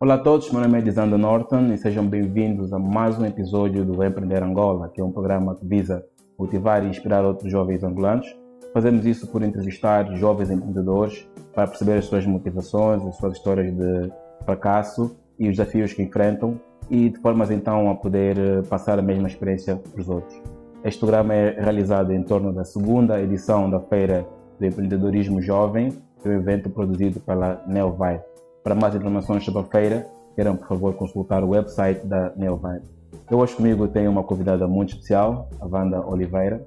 Olá 0.00 0.14
a 0.14 0.18
todos, 0.18 0.48
meu 0.52 0.60
nome 0.60 0.78
é 0.78 0.80
Dizando 0.80 1.18
Norton 1.18 1.72
e 1.72 1.76
sejam 1.76 2.06
bem-vindos 2.06 2.72
a 2.72 2.78
mais 2.78 3.18
um 3.18 3.26
episódio 3.26 3.84
do 3.84 4.04
Empreender 4.04 4.44
Angola, 4.44 4.88
que 4.88 5.00
é 5.00 5.04
um 5.04 5.10
programa 5.10 5.56
que 5.56 5.66
visa 5.66 6.06
motivar 6.38 6.84
e 6.84 6.88
inspirar 6.88 7.24
outros 7.24 7.50
jovens 7.50 7.82
angolanos. 7.82 8.24
Fazemos 8.72 9.04
isso 9.04 9.26
por 9.26 9.42
entrevistar 9.42 10.14
jovens 10.14 10.52
empreendedores 10.52 11.28
para 11.52 11.66
perceber 11.66 11.98
as 11.98 12.04
suas 12.04 12.24
motivações, 12.24 13.04
as 13.04 13.16
suas 13.16 13.32
histórias 13.32 13.76
de 13.76 14.12
fracasso 14.44 15.16
e 15.36 15.48
os 15.48 15.56
desafios 15.56 15.92
que 15.92 16.00
enfrentam 16.00 16.60
e 16.88 17.08
de 17.08 17.18
formas 17.18 17.50
então 17.50 17.90
a 17.90 17.96
poder 17.96 18.38
eh, 18.38 18.62
passar 18.68 19.00
a 19.00 19.02
mesma 19.02 19.26
experiência 19.26 19.74
para 19.74 20.00
os 20.00 20.08
outros. 20.08 20.40
Este 20.84 21.00
programa 21.00 21.34
é 21.34 21.60
realizado 21.60 22.12
em 22.12 22.22
torno 22.22 22.52
da 22.52 22.64
segunda 22.64 23.20
edição 23.20 23.68
da 23.68 23.80
Feira 23.80 24.24
do 24.60 24.64
Empreendedorismo 24.64 25.42
Jovem, 25.42 25.90
que 26.22 26.28
é 26.28 26.30
um 26.30 26.34
evento 26.34 26.70
produzido 26.70 27.18
pela 27.18 27.64
Neovibe. 27.66 28.37
Para 28.62 28.74
mais 28.74 28.94
informações 28.94 29.44
sobre 29.44 29.60
a 29.60 29.64
feira, 29.64 30.06
queiram 30.34 30.56
por 30.56 30.68
favor 30.68 30.94
consultar 30.94 31.42
o 31.42 31.50
website 31.50 32.06
da 32.06 32.32
Neovibe. 32.36 32.82
Eu 33.30 33.38
hoje 33.38 33.54
comigo 33.54 33.88
tenho 33.88 34.10
uma 34.10 34.22
convidada 34.22 34.66
muito 34.66 34.94
especial, 34.94 35.48
a 35.60 35.66
Wanda 35.66 36.06
Oliveira. 36.06 36.66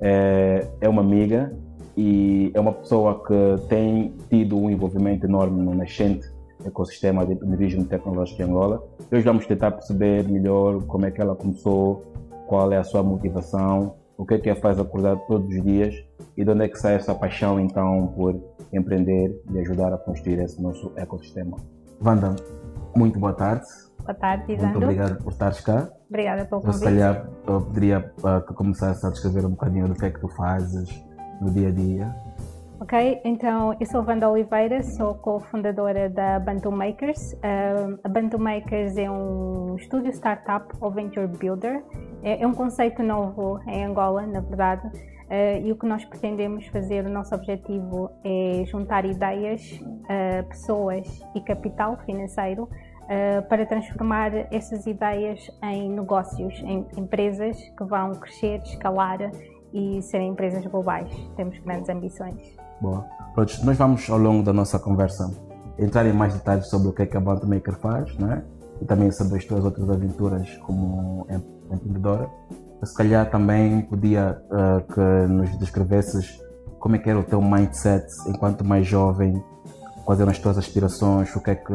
É, 0.00 0.66
é 0.80 0.88
uma 0.88 1.02
amiga 1.02 1.54
e 1.96 2.50
é 2.54 2.60
uma 2.60 2.72
pessoa 2.72 3.22
que 3.24 3.68
tem 3.68 4.14
tido 4.28 4.56
um 4.56 4.70
envolvimento 4.70 5.26
enorme 5.26 5.62
no 5.62 5.74
nascente 5.74 6.26
ecossistema 6.64 7.24
de 7.24 7.32
empreendedorismo 7.32 7.84
tecnológico 7.84 8.42
em 8.42 8.44
Angola. 8.44 8.82
Hoje 9.10 9.24
vamos 9.24 9.46
tentar 9.46 9.70
perceber 9.72 10.28
melhor 10.28 10.82
como 10.84 11.06
é 11.06 11.10
que 11.10 11.20
ela 11.20 11.34
começou, 11.34 12.02
qual 12.46 12.70
é 12.72 12.78
a 12.78 12.84
sua 12.84 13.02
motivação, 13.02 13.94
o 14.20 14.26
que 14.26 14.34
é 14.34 14.38
que 14.38 14.50
a 14.50 14.54
faz 14.56 14.78
acordar 14.78 15.16
todos 15.26 15.48
os 15.48 15.62
dias 15.62 15.94
e 16.36 16.44
de 16.44 16.50
onde 16.50 16.64
é 16.64 16.68
que 16.68 16.78
sai 16.78 16.94
essa 16.94 17.14
paixão 17.14 17.58
então 17.58 18.08
por 18.08 18.38
empreender 18.70 19.34
e 19.50 19.58
ajudar 19.60 19.94
a 19.94 19.96
construir 19.96 20.38
esse 20.40 20.60
nosso 20.60 20.92
ecossistema. 20.94 21.56
Wanda, 22.04 22.36
muito 22.94 23.18
boa 23.18 23.32
tarde. 23.32 23.64
Boa 24.04 24.12
tarde, 24.12 24.52
Isandro. 24.52 24.72
Muito 24.72 24.84
obrigado 24.84 25.22
por 25.22 25.32
estares 25.32 25.60
cá. 25.60 25.88
Obrigada 26.06 26.44
pelo 26.44 26.60
convite. 26.60 26.78
Se 26.78 26.84
calhar 26.84 27.30
eu 27.46 27.62
poderia 27.62 28.12
uh, 28.18 28.46
que 28.46 28.52
começasse 28.52 29.06
a 29.06 29.08
descrever 29.08 29.46
um 29.46 29.50
bocadinho 29.50 29.88
do 29.88 29.94
que 29.94 30.04
é 30.04 30.10
que 30.10 30.20
tu 30.20 30.28
fazes 30.28 31.02
no 31.40 31.50
dia 31.50 31.68
a 31.68 31.72
dia. 31.72 32.14
Ok, 32.80 33.20
então 33.24 33.76
eu 33.78 33.84
sou 33.84 34.02
Wanda 34.02 34.26
Oliveira, 34.26 34.82
sou 34.82 35.14
cofundadora 35.14 36.08
da 36.08 36.40
Bantu 36.40 36.72
Makers. 36.72 37.34
Uh, 37.34 38.00
a 38.02 38.08
Bantu 38.08 38.38
Makers 38.38 38.96
é 38.96 39.08
um 39.10 39.76
estúdio 39.76 40.10
startup 40.14 40.66
ou 40.80 40.90
venture 40.90 41.26
builder. 41.26 41.84
É, 42.22 42.42
é 42.42 42.46
um 42.46 42.54
conceito 42.54 43.02
novo 43.02 43.60
em 43.66 43.84
Angola, 43.84 44.26
na 44.26 44.40
verdade, 44.40 44.86
uh, 44.86 45.62
e 45.62 45.70
o 45.70 45.76
que 45.76 45.84
nós 45.84 46.06
pretendemos 46.06 46.66
fazer, 46.68 47.04
o 47.04 47.10
nosso 47.10 47.34
objetivo 47.34 48.10
é 48.24 48.64
juntar 48.64 49.04
ideias, 49.04 49.78
uh, 49.78 50.48
pessoas 50.48 51.06
e 51.34 51.40
capital 51.42 51.98
financeiro 52.06 52.66
para 53.48 53.66
transformar 53.66 54.30
essas 54.52 54.86
ideias 54.86 55.50
em 55.64 55.90
negócios, 55.90 56.54
em 56.60 56.86
empresas 56.96 57.60
que 57.76 57.82
vão 57.82 58.12
crescer, 58.12 58.62
escalar 58.62 59.18
e 59.74 60.00
serem 60.00 60.28
empresas 60.28 60.64
globais. 60.64 61.12
Temos 61.34 61.58
grandes 61.58 61.88
ambições. 61.88 62.69
Boa. 62.80 63.04
Pronto, 63.34 63.64
nós 63.64 63.76
vamos 63.76 64.08
ao 64.08 64.18
longo 64.18 64.42
da 64.42 64.52
nossa 64.52 64.78
conversa 64.78 65.30
entrar 65.78 66.06
em 66.06 66.12
mais 66.12 66.34
detalhes 66.34 66.66
sobre 66.66 66.88
o 66.88 66.92
que 66.92 67.02
é 67.02 67.06
que 67.06 67.16
a 67.16 67.20
Band 67.20 67.40
Maker 67.44 67.74
faz, 67.78 68.16
né? 68.16 68.42
E 68.80 68.84
também 68.84 69.10
sobre 69.10 69.38
as 69.38 69.44
tuas 69.44 69.64
outras 69.64 69.88
aventuras 69.88 70.48
como 70.58 71.26
empreendedora. 71.72 72.28
Se 72.82 72.94
calhar 72.94 73.30
também 73.30 73.82
podia 73.82 74.40
uh, 74.46 74.92
que 74.92 75.32
nos 75.32 75.58
descrevesses 75.58 76.40
como 76.78 76.96
é 76.96 76.98
que 76.98 77.10
era 77.10 77.18
o 77.18 77.22
teu 77.22 77.42
mindset 77.42 78.06
enquanto 78.26 78.64
mais 78.64 78.86
jovem, 78.86 79.42
quais 80.04 80.18
eram 80.18 80.30
as 80.30 80.38
tuas 80.38 80.56
aspirações, 80.56 81.34
o 81.36 81.40
que 81.40 81.50
é 81.50 81.54
que 81.54 81.72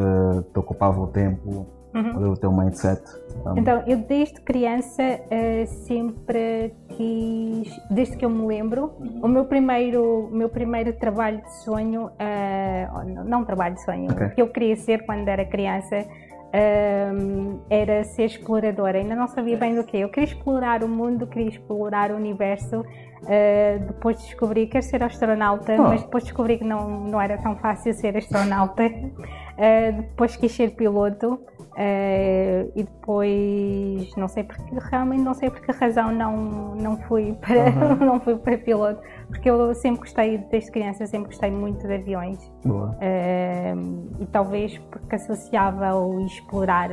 te 0.52 0.60
ocupava 0.60 1.00
o 1.00 1.08
tempo, 1.08 1.68
uhum. 1.96 2.32
o 2.32 2.38
teu 2.38 2.52
mindset. 2.52 3.02
Um. 3.46 3.58
Então, 3.58 3.84
eu 3.88 3.98
desde 3.98 4.42
criança 4.42 5.02
uh, 5.04 5.68
sempre 5.86 6.74
quis, 6.90 7.80
desde 7.90 8.18
que 8.18 8.26
eu 8.26 8.30
me 8.30 8.46
lembro, 8.46 8.92
o 9.22 9.28
meu 9.28 9.46
primeiro, 9.46 10.30
meu 10.32 10.50
primeiro 10.50 10.94
trabalho 10.94 11.42
de 11.42 11.64
sonho, 11.64 12.08
uh, 12.08 13.24
não 13.26 13.46
trabalho 13.46 13.76
de 13.76 13.84
sonho, 13.84 14.12
okay. 14.12 14.30
que 14.30 14.42
eu 14.42 14.48
queria 14.48 14.76
ser 14.76 15.06
quando 15.06 15.28
era 15.28 15.46
criança, 15.46 16.06
uh, 16.56 17.62
era 17.70 18.04
ser 18.04 18.26
exploradora. 18.26 18.98
Ainda 18.98 19.16
não 19.16 19.28
sabia 19.28 19.58
bem 19.58 19.76
do 19.76 19.84
que. 19.84 19.98
Eu 19.98 20.10
queria 20.10 20.30
explorar 20.30 20.84
o 20.84 20.88
mundo, 20.88 21.28
queria 21.28 21.50
explorar 21.50 22.12
o 22.12 22.16
universo. 22.16 22.82
Uh, 22.82 23.80
depois 23.88 24.18
descobri 24.22 24.66
que 24.66 24.74
quero 24.74 24.84
ser 24.84 25.02
astronauta, 25.02 25.74
oh. 25.80 25.84
mas 25.84 26.04
depois 26.04 26.24
descobri 26.24 26.60
que 26.60 26.64
não, 26.64 27.06
não 27.06 27.20
era 27.20 27.38
tão 27.40 27.56
fácil 27.56 27.94
ser 27.94 28.16
astronauta. 28.16 28.84
Uh, 29.56 30.02
depois 30.02 30.36
quis 30.36 30.52
ser 30.52 30.72
piloto. 30.72 31.40
Uh, 31.76 32.72
e 32.74 32.84
depois 32.84 34.16
não 34.16 34.30
sei 34.30 34.46
porque 34.46 34.80
realmente 34.90 35.22
não 35.22 35.34
sei 35.34 35.50
por 35.50 35.60
que 35.60 35.74
razão 35.74 36.10
não 36.10 36.74
não 36.74 36.96
fui 36.96 37.34
para 37.34 37.66
uhum. 37.66 37.96
não 38.08 38.20
fui 38.22 38.38
para 38.38 38.58
piloto 38.58 39.02
porque 39.28 39.50
eu 39.50 39.76
sempre 39.76 40.00
gostei 40.00 40.38
desde 40.38 40.72
criança 40.72 41.06
sempre 41.06 41.32
gostei 41.32 41.52
muito 41.52 41.86
de 41.86 41.94
aviões 41.96 42.40
uh, 42.66 44.22
e 44.22 44.26
talvez 44.28 44.78
porque 44.90 45.16
associava 45.16 45.88
ao 45.88 46.18
explorar 46.22 46.90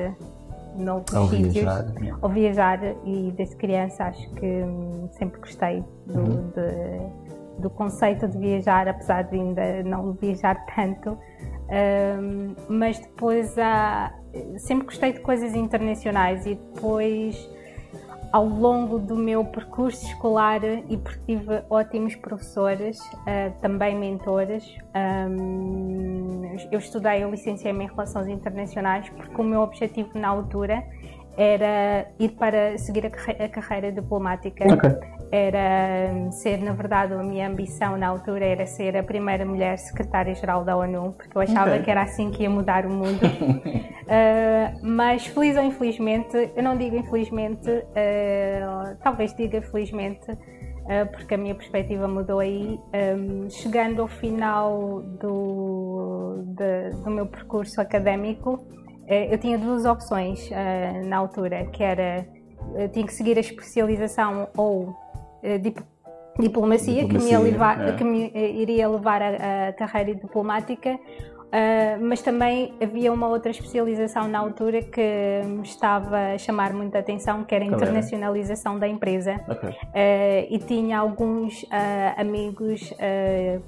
novos 0.77 1.15
ao 1.15 1.29
sítios 1.29 1.55
viajar. 1.55 1.87
ao 2.21 2.29
viajar 2.29 2.81
e 3.05 3.33
desde 3.37 3.55
criança 3.55 4.07
acho 4.07 4.29
que 4.31 4.47
hum, 4.47 5.09
sempre 5.13 5.39
gostei 5.39 5.85
do, 6.07 6.19
uhum. 6.19 6.51
de, 6.57 7.61
do 7.63 7.71
conceito 7.71 8.27
de 8.27 8.37
viajar 8.37 8.89
apesar 8.89 9.23
de 9.23 9.37
ainda 9.37 9.85
não 9.85 10.13
viajar 10.13 10.57
tanto 10.75 11.17
mas 12.69 12.99
depois 12.99 13.57
há, 13.59 14.13
sempre 14.59 14.87
gostei 14.87 15.13
de 15.13 15.21
coisas 15.21 15.55
internacionais 15.55 16.45
e 16.47 16.55
depois 16.55 17.49
ao 18.33 18.47
longo 18.47 18.99
do 18.99 19.15
meu 19.15 19.45
percurso 19.45 20.07
escolar 20.07 20.65
e 20.65 20.97
tive 21.27 21.63
ótimos 21.69 22.17
professores, 22.17 22.99
uh, 22.99 23.53
também 23.61 23.95
mentores, 23.95 24.65
um, 25.29 26.57
eu 26.71 26.79
estudei, 26.79 27.23
eu 27.23 27.31
licenciei-me 27.31 27.85
em 27.85 27.89
Relações 27.89 28.29
Internacionais 28.29 29.09
porque 29.11 29.39
o 29.39 29.45
meu 29.45 29.61
objetivo 29.61 30.19
na 30.19 30.29
altura 30.29 30.83
era 31.37 32.07
ir 32.19 32.31
para 32.31 32.77
seguir 32.79 33.07
a, 33.07 33.11
carreira, 33.11 33.45
a 33.45 33.49
carreira 33.49 33.93
diplomática. 33.93 34.65
Okay 34.75 35.23
era 35.33 36.31
ser, 36.31 36.59
na 36.59 36.75
verdade, 36.75 37.15
a 37.15 37.23
minha 37.23 37.49
ambição 37.49 37.97
na 37.97 38.07
altura 38.07 38.45
era 38.45 38.67
ser 38.67 38.95
a 38.95 39.03
primeira 39.03 39.47
mulher 39.47 39.79
secretária-geral 39.79 40.63
da 40.63 40.77
ONU, 40.77 41.15
porque 41.17 41.35
eu 41.35 41.41
achava 41.41 41.71
okay. 41.71 41.83
que 41.85 41.91
era 41.91 42.03
assim 42.03 42.31
que 42.31 42.43
ia 42.43 42.51
mudar 42.51 42.85
o 42.85 42.91
mundo. 42.91 43.25
uh, 43.25 44.79
mas, 44.87 45.27
feliz 45.27 45.57
ou 45.57 45.63
infelizmente, 45.63 46.53
eu 46.55 46.63
não 46.63 46.77
digo 46.77 46.97
infelizmente, 46.97 47.71
uh, 47.71 48.95
talvez 49.03 49.35
diga 49.35 49.63
felizmente, 49.63 50.31
uh, 50.31 51.11
porque 51.11 51.33
a 51.33 51.39
minha 51.39 51.55
perspectiva 51.55 52.07
mudou 52.07 52.39
aí. 52.39 52.79
Um, 52.93 53.49
chegando 53.49 54.03
ao 54.03 54.09
final 54.09 55.01
do, 55.19 56.45
de, 56.45 56.91
do 57.03 57.11
meu 57.11 57.25
percurso 57.25 57.81
académico, 57.81 58.63
eu 59.15 59.39
tinha 59.39 59.59
duas 59.59 59.85
opções 59.85 60.51
na 61.07 61.17
altura, 61.17 61.67
que 61.67 61.83
era 61.83 62.27
tinha 62.93 63.07
que 63.07 63.13
seguir 63.13 63.37
a 63.37 63.41
especialização 63.41 64.49
ou 64.57 64.95
eh, 65.43 65.59
dip, 65.59 65.81
diplomacia, 66.39 67.03
diplomacia, 67.03 67.09
que, 67.09 67.19
me, 67.19 67.51
levar, 67.51 67.89
é. 67.89 67.93
que 67.93 68.05
me 68.05 68.31
eh, 68.35 68.51
iria 68.53 68.89
levar 68.89 69.21
à 69.23 69.73
carreira 69.73 70.15
diplomática, 70.15 70.99
Uh, 71.53 72.01
mas 72.01 72.23
também 72.23 72.73
havia 72.81 73.13
uma 73.13 73.29
outra 73.29 73.51
especialização 73.51 74.27
na 74.27 74.39
altura 74.39 74.81
que 74.81 75.43
me 75.45 75.61
estava 75.61 76.33
a 76.33 76.39
chamar 76.39 76.73
muita 76.73 76.99
atenção, 76.99 77.45
que 77.45 77.55
era 77.55 77.63
a 77.63 77.67
internacionalização 77.67 78.79
da 78.79 78.89
empresa. 78.89 79.37
Okay. 79.47 79.69
Uh, 79.69 80.47
e 80.49 80.59
tinha 80.61 80.99
alguns 80.99 81.63
uh, 81.65 81.69
amigos, 82.17 82.95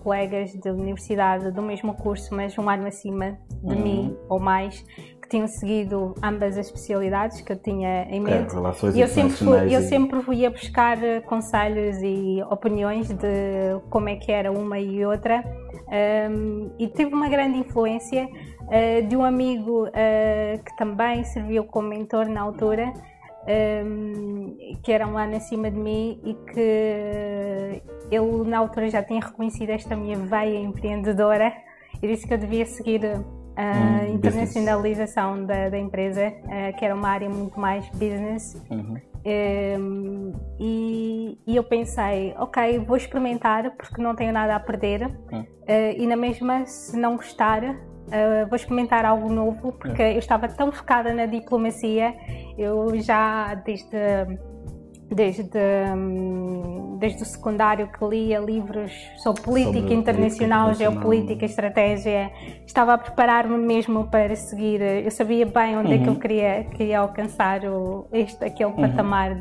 colegas 0.02 0.52
de 0.54 0.70
universidade 0.70 1.50
do 1.50 1.60
mesmo 1.60 1.92
curso, 1.92 2.34
mas 2.34 2.56
um 2.56 2.70
ano 2.70 2.86
acima 2.86 3.36
de 3.62 3.74
uhum. 3.74 3.82
mim 3.82 4.16
ou 4.30 4.40
mais, 4.40 4.82
que 5.24 5.30
tinham 5.30 5.48
seguido 5.48 6.14
ambas 6.22 6.58
as 6.58 6.66
especialidades 6.66 7.40
que 7.40 7.50
eu 7.50 7.56
tinha 7.56 8.04
em 8.10 8.20
mente. 8.20 8.54
e 8.94 9.00
eu 9.00 9.08
sempre, 9.08 9.36
fui, 9.36 9.74
eu 9.74 9.80
sempre 9.80 10.36
ia 10.36 10.50
buscar 10.50 10.98
conselhos 11.22 11.96
e 12.02 12.42
opiniões 12.50 13.08
de 13.08 13.80
como 13.88 14.08
é 14.10 14.16
que 14.16 14.30
era 14.30 14.52
uma 14.52 14.78
e 14.78 15.04
outra. 15.04 15.42
Um, 16.30 16.70
e 16.78 16.88
teve 16.88 17.14
uma 17.14 17.28
grande 17.28 17.58
influência 17.58 18.28
uh, 18.28 19.06
de 19.08 19.16
um 19.16 19.24
amigo 19.24 19.86
uh, 19.86 20.62
que 20.62 20.76
também 20.76 21.24
serviu 21.24 21.64
como 21.64 21.88
mentor 21.88 22.28
na 22.28 22.42
altura, 22.42 22.92
um, 23.86 24.56
que 24.82 24.92
era 24.92 25.06
um 25.06 25.16
ano 25.16 25.36
acima 25.36 25.70
de 25.70 25.78
mim 25.78 26.20
e 26.22 26.34
que 26.52 27.82
ele 28.10 28.44
na 28.46 28.58
altura 28.58 28.90
já 28.90 29.02
tinha 29.02 29.20
reconhecido 29.20 29.70
esta 29.70 29.96
minha 29.96 30.18
veia 30.18 30.58
empreendedora 30.58 31.52
e 32.02 32.08
disse 32.08 32.26
que 32.26 32.34
eu 32.34 32.38
devia 32.38 32.66
seguir 32.66 33.00
a 33.56 34.02
hum, 34.06 34.14
internacionalização 34.14 35.44
da, 35.44 35.68
da, 35.68 35.78
empresa, 35.78 36.28
uh, 36.28 36.76
que 36.76 36.84
era 36.84 36.94
uma 36.94 37.08
área 37.08 37.28
muito 37.28 37.58
mais 37.58 37.88
business. 37.90 38.60
Uhum. 38.70 38.96
Um, 39.26 40.32
e, 40.60 41.38
e, 41.46 41.56
eu 41.56 41.64
pensei, 41.64 42.34
ok, 42.38 42.78
vou 42.80 42.96
experimentar 42.96 43.70
porque 43.70 44.02
não 44.02 44.14
tenho 44.14 44.32
nada 44.32 44.54
a 44.54 44.60
perder. 44.60 45.06
Uhum. 45.32 45.40
Uh, 45.40 45.46
e 45.96 46.06
na 46.06 46.16
mesma, 46.16 46.66
se 46.66 46.96
não 46.96 47.16
gostar, 47.16 47.62
uh, 47.64 48.46
vou 48.48 48.56
experimentar 48.56 49.04
algo 49.04 49.32
novo, 49.32 49.72
porque 49.72 50.02
eu 50.02 50.18
estava 50.18 50.48
tão 50.48 50.70
focada 50.70 51.14
na 51.14 51.26
diplomacia, 51.26 52.14
eu 52.58 53.00
já 53.00 53.54
desde 53.54 53.96
desde, 55.10 55.58
hum, 55.94 56.96
desde 56.98 57.22
o 57.22 57.26
secundário 57.26 57.88
que 57.88 58.04
lia 58.04 58.38
livros 58.38 58.92
sobre 59.18 59.42
política 59.42 59.78
sobre 59.80 59.94
internacional, 59.94 60.66
política 60.66 60.90
geopolítica, 60.90 61.44
estratégia, 61.44 62.30
estava 62.66 62.94
a 62.94 62.98
preparar-me 62.98 63.58
mesmo 63.58 64.04
para 64.04 64.34
seguir. 64.36 64.80
Eu 64.80 65.10
sabia 65.10 65.46
bem 65.46 65.76
onde 65.76 65.88
uhum. 65.88 65.94
é 65.94 65.98
que 65.98 66.08
eu 66.08 66.12
uhum. 66.12 66.18
queria, 66.18 66.64
queria 66.64 66.98
alcançar 67.00 67.64
o, 67.64 68.06
este, 68.12 68.44
aquele 68.44 68.70
uhum. 68.70 68.76
patamar 68.76 69.36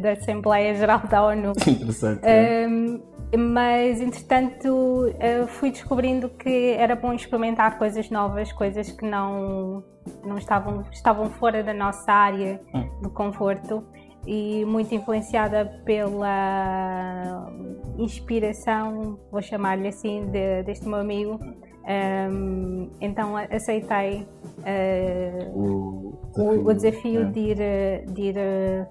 da 0.00 0.12
Assembleia 0.12 0.74
Geral 0.74 1.00
da 1.08 1.24
ONU. 1.24 1.52
Interessante. 1.66 2.22
Um, 2.68 3.16
mas 3.36 4.00
entretanto 4.00 5.12
eh, 5.18 5.46
fui 5.48 5.72
descobrindo 5.72 6.28
que 6.28 6.70
era 6.70 6.94
bom 6.94 7.12
experimentar 7.12 7.76
coisas 7.76 8.08
novas, 8.08 8.52
coisas 8.52 8.92
que 8.92 9.04
não, 9.04 9.82
não 10.24 10.38
estavam, 10.38 10.84
estavam 10.92 11.28
fora 11.30 11.62
da 11.62 11.74
nossa 11.74 12.12
área 12.12 12.60
hum. 12.72 12.88
de 13.02 13.08
conforto 13.10 13.84
e 14.26 14.64
muito 14.64 14.94
influenciada 14.94 15.64
pela 15.84 17.50
inspiração, 17.98 19.18
vou 19.30 19.40
chamar-lhe 19.40 19.88
assim, 19.88 20.26
de, 20.26 20.62
deste 20.64 20.86
meu 20.86 20.98
amigo. 20.98 21.38
Um, 21.86 22.90
então 23.00 23.36
aceitei 23.36 24.26
uh, 24.58 25.52
o 25.54 26.18
desafio, 26.34 26.66
o, 26.66 26.74
desafio 26.74 27.22
é. 27.22 27.24
de, 27.26 27.40
ir, 27.40 27.56
de 28.08 28.22
ir 28.22 28.36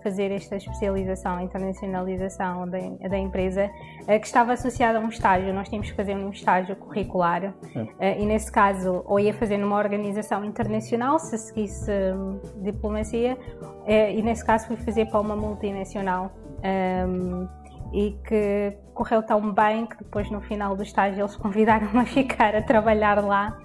fazer 0.02 0.32
esta 0.32 0.56
especialização, 0.56 1.42
internacionalização 1.42 2.66
da, 2.70 2.80
da 3.10 3.18
empresa, 3.18 3.70
uh, 4.04 4.20
que 4.20 4.26
estava 4.26 4.54
associada 4.54 4.98
a 4.98 5.02
um 5.02 5.10
estágio. 5.10 5.54
Nós 5.54 5.68
tínhamos 5.68 5.92
que 5.92 5.98
fazer 5.98 6.16
um 6.16 6.30
estágio 6.30 6.74
curricular 6.78 7.54
é. 8.00 8.14
uh, 8.14 8.22
e, 8.22 8.26
nesse 8.26 8.50
caso, 8.50 9.04
ou 9.06 9.20
ia 9.20 9.34
fazer 9.34 9.58
numa 9.58 9.78
organização 9.78 10.46
internacional, 10.46 11.20
se 11.20 11.38
seguisse 11.38 11.92
um, 11.92 12.40
diplomacia, 12.64 13.38
e, 13.86 14.22
nesse 14.22 14.46
caso, 14.46 14.68
fui 14.68 14.78
fazer 14.78 15.06
para 15.08 15.20
uma 15.20 15.36
multinacional. 15.36 16.32
Um, 16.64 17.48
e 17.94 18.18
que 18.28 18.78
correu 18.94 19.22
tão 19.24 19.52
bem 19.52 19.86
que 19.86 19.98
depois 19.98 20.30
no 20.32 20.42
final 20.42 20.76
do 20.76 20.84
estágio 20.84 21.22
eles 21.22 21.36
convidaram-me 21.36 22.00
a 22.00 22.06
ficar 22.06 22.56
a 22.56 22.62
trabalhar 22.62 23.24
lá 23.24 23.58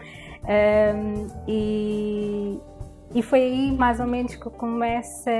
um, 0.44 1.26
e, 1.46 2.60
e 3.14 3.22
foi 3.22 3.40
aí 3.40 3.76
mais 3.76 4.00
ou 4.00 4.06
menos 4.06 4.34
que 4.34 4.50
começa 4.50 5.30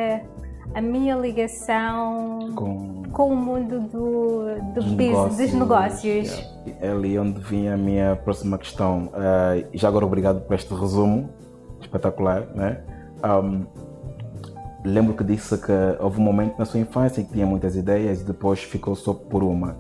a 0.75 0.81
minha 0.81 1.17
ligação 1.17 2.53
com, 2.55 3.03
com 3.11 3.33
o 3.33 3.37
mundo 3.37 3.81
do, 3.81 4.55
do 4.73 4.75
dos, 4.75 4.93
negócios, 4.93 5.37
dos 5.37 5.53
negócios. 5.53 6.53
É 6.81 6.91
ali 6.91 7.19
onde 7.19 7.41
vinha 7.41 7.75
a 7.75 7.77
minha 7.77 8.17
próxima 8.17 8.57
questão. 8.57 9.07
Uh, 9.07 9.67
já 9.73 9.89
agora 9.89 10.07
obrigado 10.07 10.43
por 10.43 10.55
este 10.55 10.73
resumo 10.73 11.29
espetacular. 11.81 12.47
Né? 12.55 12.81
Um, 13.25 13.67
lembro 14.85 15.15
que 15.15 15.25
disse 15.25 15.57
que 15.59 15.73
houve 15.99 16.21
um 16.21 16.25
momento 16.25 16.59
na 16.59 16.65
sua 16.65 16.81
infância 16.81 17.21
em 17.21 17.25
que 17.25 17.33
tinha 17.33 17.47
muitas 17.47 17.77
ideias 17.77 18.21
e 18.21 18.25
depois 18.25 18.63
ficou 18.63 18.95
só 18.95 19.13
por 19.13 19.43
uma. 19.43 19.77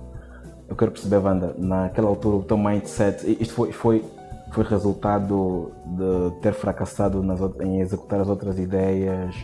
Eu 0.68 0.76
quero 0.76 0.92
perceber, 0.92 1.16
Wanda, 1.16 1.54
naquela 1.58 2.08
altura 2.08 2.36
o 2.36 2.42
teu 2.42 2.56
mindset, 2.56 3.36
isto 3.40 3.54
foi, 3.54 3.72
foi, 3.72 4.04
foi 4.52 4.64
resultado 4.64 5.72
de 5.86 6.40
ter 6.40 6.52
fracassado 6.52 7.22
nas, 7.22 7.40
em 7.60 7.80
executar 7.80 8.20
as 8.20 8.28
outras 8.28 8.58
ideias, 8.58 9.34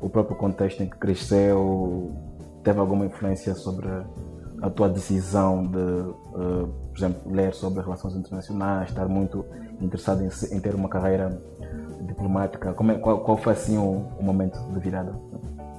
o 0.00 0.08
próprio 0.08 0.36
contexto 0.36 0.82
em 0.82 0.88
que 0.88 0.96
cresceu, 0.96 2.10
teve 2.62 2.78
alguma 2.78 3.04
influência 3.04 3.54
sobre 3.54 3.86
a 4.62 4.70
tua 4.70 4.88
decisão 4.88 5.66
de, 5.66 5.78
uh, 5.78 6.68
por 6.88 6.96
exemplo, 6.96 7.32
ler 7.32 7.52
sobre 7.52 7.82
relações 7.82 8.14
internacionais, 8.14 8.88
estar 8.88 9.08
muito 9.08 9.44
interessado 9.82 10.22
em, 10.22 10.56
em 10.56 10.60
ter 10.60 10.74
uma 10.74 10.88
carreira 10.88 11.40
diplomática? 12.06 12.72
Como 12.72 12.92
é, 12.92 12.98
qual, 12.98 13.20
qual 13.20 13.36
foi 13.36 13.52
assim 13.52 13.78
o, 13.78 14.08
o, 14.18 14.22
momento 14.22 14.58
de 14.72 14.80
virada? 14.80 15.14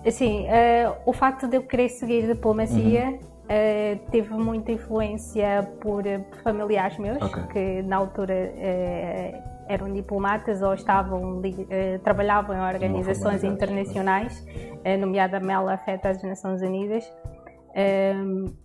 Assim, 0.05 0.45
uh, 0.45 0.95
o 1.05 1.13
facto 1.13 1.47
de 1.47 1.57
eu 1.57 1.63
querer 1.63 1.89
seguir 1.89 2.27
diplomacia 2.27 3.05
uhum. 3.05 3.15
uh, 3.15 4.11
teve 4.11 4.33
muita 4.33 4.71
influência 4.71 5.69
por, 5.79 6.03
por 6.03 6.41
familiares 6.41 6.97
meus, 6.97 7.21
okay. 7.21 7.43
que 7.47 7.81
na 7.83 7.97
altura 7.97 8.33
uh, 8.33 9.53
eram 9.69 9.93
diplomatas 9.93 10.61
ou 10.61 10.73
estavam 10.73 11.41
trabalhavam 12.03 12.53
em 12.53 12.59
organizações 12.59 13.45
internacionais, 13.45 14.45
nomeadamente 14.99 15.71
afeta 15.71 16.09
as 16.09 16.21
Nações 16.21 16.61
Unidas. 16.61 17.09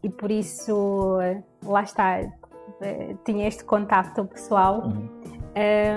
e 0.03 0.09
por 0.09 0.29
isso, 0.29 1.19
lá 1.65 1.85
está, 1.85 2.21
tinha 3.25 3.49
este 3.49 3.65
contacto 3.65 4.25
pessoal. 4.25 4.85
Uhum. 4.87 5.09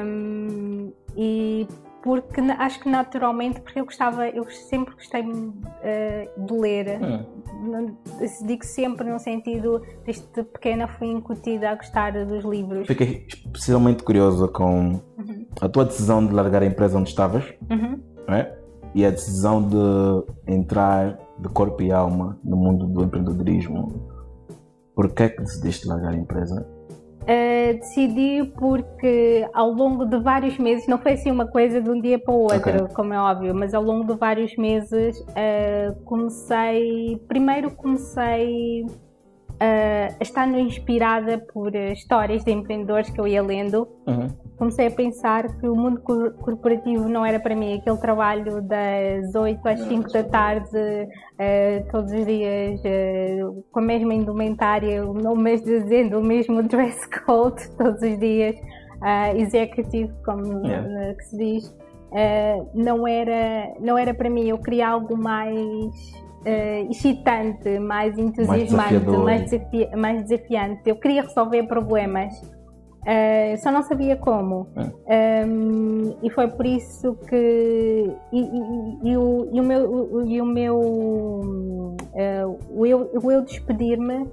Um, 0.05 0.93
e 1.15 1.67
porque 2.01 2.41
acho 2.41 2.79
que 2.79 2.89
naturalmente, 2.89 3.61
porque 3.61 3.79
eu 3.79 3.85
gostava, 3.85 4.27
eu 4.27 4.49
sempre 4.49 4.95
gostei 4.95 5.21
uh, 5.21 6.45
de 6.45 6.53
ler. 6.53 6.99
Hum. 6.99 7.95
Digo 8.45 8.65
sempre 8.65 9.07
no 9.09 9.19
sentido, 9.19 9.83
desde 10.03 10.43
pequena 10.43 10.87
fui 10.87 11.07
incutida 11.07 11.69
a 11.69 11.75
gostar 11.75 12.13
dos 12.25 12.43
livros. 12.43 12.87
Fiquei 12.87 13.27
especialmente 13.27 14.03
curiosa 14.03 14.47
com 14.47 15.01
uhum. 15.17 15.45
a 15.61 15.69
tua 15.69 15.85
decisão 15.85 16.25
de 16.25 16.33
largar 16.33 16.63
a 16.63 16.65
empresa 16.65 16.97
onde 16.97 17.09
estavas 17.09 17.43
uhum. 17.69 17.99
é? 18.29 18.51
e 18.95 19.05
a 19.05 19.11
decisão 19.11 19.61
de 19.61 20.51
entrar 20.51 21.19
de 21.37 21.49
corpo 21.49 21.81
e 21.83 21.91
alma 21.91 22.37
no 22.43 22.57
mundo 22.57 22.87
do 22.87 23.03
empreendedorismo. 23.03 24.09
Por 25.01 25.15
que 25.15 25.23
é 25.23 25.29
que 25.29 25.41
decidiste 25.41 25.87
largar 25.87 26.13
a 26.13 26.15
empresa? 26.15 26.63
Uh, 27.23 27.73
decidi 27.73 28.43
porque 28.55 29.49
ao 29.51 29.71
longo 29.71 30.05
de 30.05 30.19
vários 30.19 30.59
meses, 30.59 30.85
não 30.87 30.99
foi 30.99 31.13
assim 31.13 31.31
uma 31.31 31.47
coisa 31.47 31.81
de 31.81 31.89
um 31.89 31.99
dia 31.99 32.19
para 32.19 32.31
o 32.31 32.41
outro, 32.41 32.83
okay. 32.83 32.95
como 32.95 33.11
é 33.11 33.19
óbvio, 33.19 33.55
mas 33.55 33.73
ao 33.73 33.81
longo 33.81 34.05
de 34.05 34.19
vários 34.19 34.55
meses 34.57 35.19
uh, 35.19 35.99
comecei. 36.03 37.19
Primeiro 37.27 37.71
comecei 37.71 38.85
uh, 39.61 40.15
a 40.19 40.23
estar 40.23 40.47
inspirada 40.47 41.37
por 41.53 41.75
histórias 41.75 42.43
de 42.43 42.51
empreendedores 42.51 43.09
que 43.09 43.21
eu 43.21 43.27
ia 43.27 43.41
lendo. 43.41 43.87
Uhum 44.07 44.41
comecei 44.61 44.85
a 44.85 44.91
pensar 44.91 45.57
que 45.57 45.67
o 45.67 45.75
mundo 45.75 46.01
corporativo 46.01 47.09
não 47.09 47.25
era 47.25 47.39
para 47.39 47.55
mim. 47.55 47.79
Aquele 47.79 47.97
trabalho 47.97 48.61
das 48.61 49.33
8 49.33 49.67
às 49.67 49.79
5 49.79 50.13
da 50.13 50.23
tarde, 50.23 50.77
uh, 50.77 51.91
todos 51.91 52.11
os 52.11 52.25
dias, 52.27 52.79
uh, 52.81 53.65
com 53.71 53.79
a 53.79 53.81
mesma 53.81 54.13
indumentária, 54.13 55.03
o 55.03 55.35
mês 55.35 55.63
dizendo 55.63 56.19
o 56.19 56.23
mesmo 56.23 56.61
dress 56.69 57.09
code, 57.25 57.67
todos 57.75 58.03
os 58.03 58.19
dias, 58.19 58.55
executive, 59.35 60.13
como 60.23 60.63
yeah. 60.63 61.15
que 61.15 61.23
se 61.25 61.37
diz, 61.37 61.75
não, 62.75 63.07
era, 63.07 63.73
não 63.79 63.97
era 63.97 64.13
para 64.13 64.29
mim. 64.29 64.47
Eu 64.47 64.59
queria 64.59 64.89
algo 64.89 65.17
mais. 65.17 65.91
Uh, 66.41 66.89
excitante, 66.89 67.77
mais 67.77 68.17
entusiasmante, 68.17 68.99
mais, 69.05 69.49
desafi 69.51 69.95
mais, 69.95 70.23
desafiante. 70.23 70.81
Eu 70.85 70.95
queria 70.95 71.21
resolver 71.21 71.63
problemas. 71.63 72.33
Uh, 73.01 73.57
só 73.57 73.71
não 73.71 73.81
sabia 73.81 74.15
como. 74.15 74.67
É. 75.07 75.43
Um, 75.43 76.15
e 76.21 76.29
foi 76.29 76.47
por 76.47 76.65
isso 76.65 77.15
que. 77.27 78.15
E, 78.31 78.39
e, 78.39 79.09
e, 79.09 79.17
o, 79.17 79.49
e 79.51 79.59
o, 79.59 79.63
meu. 79.63 80.23
E 80.27 80.41
o, 80.41 80.45
meu 80.45 80.79
uh, 80.79 82.59
o 82.69 82.85
eu, 82.85 83.09
o 83.11 83.31
eu 83.31 83.41
despedir-me 83.41 84.21
uh, 84.23 84.27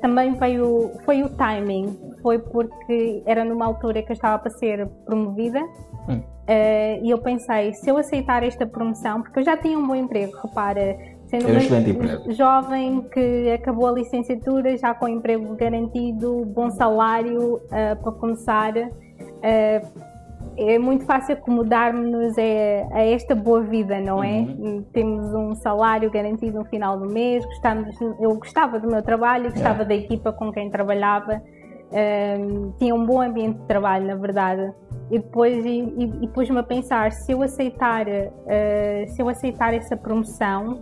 também 0.00 0.34
veio. 0.34 0.92
Foi 1.04 1.24
o 1.24 1.28
timing. 1.30 1.98
Foi 2.22 2.38
porque 2.38 3.24
era 3.26 3.44
numa 3.44 3.66
altura 3.66 4.00
que 4.02 4.12
eu 4.12 4.14
estava 4.14 4.38
para 4.38 4.50
ser 4.50 4.86
promovida. 5.04 5.60
Hum. 6.08 6.22
e 7.02 7.10
eu 7.10 7.18
pensei, 7.18 7.74
se 7.74 7.90
eu 7.90 7.98
aceitar 7.98 8.44
esta 8.44 8.64
promoção, 8.64 9.20
porque 9.22 9.40
eu 9.40 9.44
já 9.44 9.56
tinha 9.56 9.76
um 9.76 9.84
bom 9.84 9.96
emprego, 9.96 10.36
repara, 10.40 10.96
Sendo 11.40 12.28
um 12.28 12.32
jovem 12.32 13.02
que 13.12 13.50
acabou 13.50 13.88
a 13.88 13.92
licenciatura 13.92 14.76
já 14.76 14.94
com 14.94 15.08
emprego 15.08 15.54
garantido, 15.54 16.44
bom 16.46 16.70
salário 16.70 17.56
uh, 17.56 18.02
para 18.02 18.12
começar. 18.12 18.72
Uh, 18.76 20.16
é 20.58 20.78
muito 20.78 21.04
fácil 21.04 21.34
acomodar-nos 21.34 22.34
a, 22.38 22.96
a, 22.96 23.02
esta 23.02 23.34
boa 23.34 23.60
vida, 23.60 24.00
não 24.00 24.24
é? 24.24 24.38
Uhum. 24.38 24.84
Temos 24.92 25.34
um 25.34 25.54
salário 25.54 26.10
garantido 26.10 26.58
no 26.58 26.64
final 26.64 26.98
do 26.98 27.06
mês, 27.06 27.44
gostamos, 27.44 28.00
eu 28.00 28.34
gostava 28.36 28.80
do 28.80 28.88
meu 28.88 29.02
trabalho, 29.02 29.50
gostava 29.50 29.82
yeah. 29.82 29.84
da 29.84 29.94
equipa 29.94 30.32
com 30.32 30.50
quem 30.50 30.70
trabalhava, 30.70 31.42
uh, 31.42 32.74
tinha 32.78 32.94
um 32.94 33.04
bom 33.04 33.20
ambiente 33.20 33.58
de 33.58 33.66
trabalho, 33.66 34.06
na 34.06 34.14
verdade. 34.14 34.72
E 35.10 35.18
depois 35.18 35.64
e, 35.64 35.80
e, 35.80 36.24
e 36.24 36.28
pus-me 36.28 36.58
a 36.58 36.62
pensar, 36.62 37.12
se 37.12 37.32
eu 37.32 37.42
aceitar, 37.42 38.06
se 39.06 39.22
eu 39.22 39.28
aceitar 39.28 39.72
essa 39.72 39.96
promoção, 39.96 40.80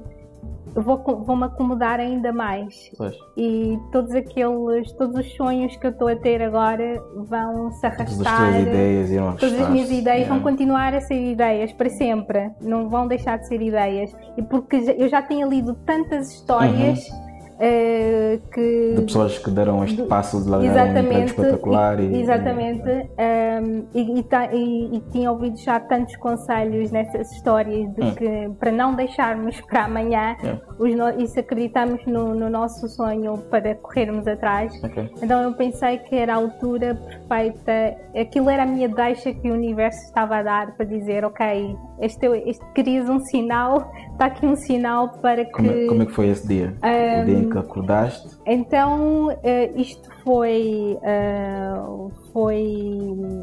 vou, 0.74 1.02
vou 1.24 1.36
me 1.36 1.44
acomodar 1.44 2.00
ainda 2.00 2.32
mais. 2.32 2.90
Pois. 2.96 3.16
E 3.36 3.78
todos 3.92 4.12
aqueles, 4.14 4.92
todos 4.92 5.16
os 5.16 5.32
sonhos 5.34 5.76
que 5.76 5.86
eu 5.86 5.90
estou 5.90 6.08
a 6.08 6.16
ter 6.16 6.42
agora 6.42 7.02
vão 7.16 7.70
se 7.72 7.86
arrastar. 7.86 8.38
Todas 8.38 8.54
as 8.56 8.62
ideias 8.62 9.10
irão 9.10 9.36
Todas 9.36 9.60
as 9.60 9.68
minhas 9.68 9.90
ideias 9.90 10.20
yeah. 10.20 10.34
vão 10.34 10.42
continuar 10.42 10.94
a 10.94 11.00
ser 11.00 11.32
ideias 11.32 11.72
para 11.72 11.88
sempre. 11.90 12.50
Não 12.60 12.88
vão 12.88 13.06
deixar 13.06 13.38
de 13.38 13.46
ser 13.46 13.62
ideias. 13.62 14.14
E 14.36 14.42
porque 14.42 14.76
eu 14.76 15.08
já 15.08 15.22
tinha 15.22 15.46
lido 15.46 15.74
tantas 15.86 16.32
histórias. 16.32 17.08
Uhum. 17.08 17.24
Uh, 17.64 18.42
que, 18.52 18.94
de 18.94 19.02
pessoas 19.02 19.38
que 19.38 19.50
deram 19.50 19.82
este 19.84 20.02
passo 20.02 20.42
de 20.42 20.50
largar 20.50 20.86
um 20.86 20.98
emprego 20.98 21.24
espetacular 21.24 21.98
e, 21.98 22.20
exatamente 22.20 22.90
um, 22.90 23.86
e, 23.94 24.20
e, 24.20 24.96
e, 24.96 25.00
tinha 25.10 25.30
ouvido 25.30 25.56
já 25.56 25.80
tantos 25.80 26.14
conselhos 26.16 26.90
nessas 26.90 27.32
histórias 27.32 27.90
de 27.94 28.02
hum. 28.04 28.14
que 28.14 28.50
para 28.60 28.70
não 28.70 28.94
deixarmos 28.94 29.58
para 29.62 29.84
amanhã 29.84 30.36
yeah. 30.42 30.60
Os, 30.78 30.90
e 31.18 31.26
se 31.26 31.40
acreditamos 31.40 32.04
no, 32.06 32.34
no, 32.34 32.50
nosso 32.50 32.88
sonho 32.88 33.38
para 33.50 33.74
corrermos 33.76 34.26
atrás. 34.26 34.72
Okay. 34.82 35.10
então 35.22 35.42
eu 35.42 35.52
pensei 35.52 35.98
que 35.98 36.14
era 36.14 36.34
a 36.34 36.36
altura 36.36 36.94
perfeita 36.94 37.96
aquilo 38.18 38.50
era 38.50 38.62
a 38.62 38.66
minha 38.66 38.88
deixa 38.88 39.32
que 39.32 39.50
o 39.50 39.54
universo 39.54 39.98
estava 40.04 40.38
a 40.38 40.42
dar 40.42 40.76
para 40.76 40.86
dizer 40.86 41.24
ok 41.24 41.76
este, 42.00 42.26
este 42.46 42.64
querias 42.74 43.08
um 43.08 43.20
sinal 43.20 43.90
está 44.12 44.26
aqui 44.26 44.46
um 44.46 44.56
sinal 44.56 45.08
para 45.20 45.44
que 45.44 45.52
como 45.52 45.70
é, 45.70 45.86
como 45.86 46.02
é 46.02 46.06
que 46.06 46.12
foi 46.12 46.28
esse 46.28 46.46
dia? 46.46 46.74
Um, 46.82 47.22
o 47.22 47.24
dia 47.24 47.38
em 47.38 47.50
que 47.50 47.58
acordaste? 47.58 48.38
então 48.46 49.28
uh, 49.28 49.36
isto 49.80 50.08
foi 50.22 50.98
uh, 51.02 52.10
foi 52.32 52.64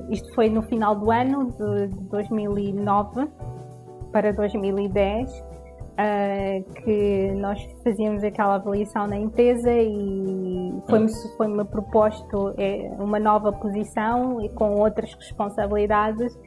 isto 0.10 0.34
foi 0.34 0.50
no 0.50 0.62
final 0.64 0.96
do 0.96 1.12
ano 1.12 1.52
de, 1.52 1.88
de 1.88 2.04
2009 2.06 3.28
para 4.12 4.34
2010 4.34 5.51
uh, 5.94 6.74
que 6.84 7.32
nós 7.36 7.62
fazíamos 7.84 8.24
aquela 8.24 8.56
avaliação 8.56 9.08
na 9.08 9.18
empresa 9.18 9.72
e 9.72 10.74
foi-me 10.90 11.12
foi-me 11.38 11.66
proposto 11.66 12.54
uma 13.00 13.20
nova 13.20 13.52
posição 13.52 14.42
e 14.42 14.50
com 14.50 14.76
outras 14.76 15.14
responsabilidades 15.14 16.38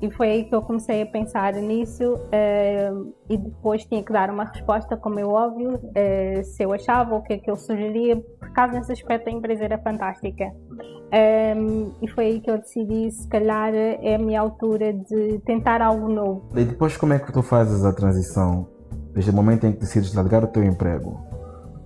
e 0.00 0.10
foi 0.10 0.30
aí 0.30 0.44
que 0.44 0.54
eu 0.54 0.60
comecei 0.60 1.02
a 1.02 1.06
pensar 1.06 1.54
nisso 1.54 2.14
uh, 2.14 3.14
e 3.30 3.38
depois 3.38 3.84
tinha 3.86 4.02
que 4.02 4.12
dar 4.12 4.28
uma 4.28 4.44
resposta, 4.44 4.96
como 4.96 5.18
é 5.18 5.24
óbvio, 5.24 5.74
uh, 5.74 6.44
se 6.44 6.62
eu 6.62 6.72
achava, 6.72 7.14
o 7.14 7.22
que 7.22 7.32
é 7.32 7.38
que 7.38 7.50
eu 7.50 7.56
sugeria, 7.56 8.16
por 8.16 8.52
causa 8.52 8.78
desse 8.78 8.92
aspecto 8.92 9.28
a 9.28 9.32
empresa 9.32 9.64
era 9.64 9.78
fantástica. 9.78 10.44
Um, 10.44 11.12
ehm, 11.12 11.92
e 12.02 12.08
foi 12.08 12.26
aí 12.26 12.40
que 12.40 12.50
eu 12.50 12.58
decidi, 12.58 13.10
se 13.10 13.26
calhar 13.28 13.72
é 13.74 14.16
a 14.16 14.18
minha 14.18 14.40
altura 14.40 14.92
de 14.92 15.38
tentar 15.46 15.80
algo 15.80 16.08
novo. 16.08 16.48
E 16.54 16.64
depois 16.64 16.96
como 16.96 17.14
é 17.14 17.18
que 17.18 17.32
tu 17.32 17.42
fazes 17.42 17.84
a 17.84 17.92
transição, 17.92 18.68
desde 19.16 19.30
o 19.30 19.34
momento 19.34 19.66
em 19.66 19.72
que 19.72 19.80
decides 19.80 20.14
largar 20.14 20.44
o 20.44 20.46
teu 20.46 20.62
emprego? 20.62 21.18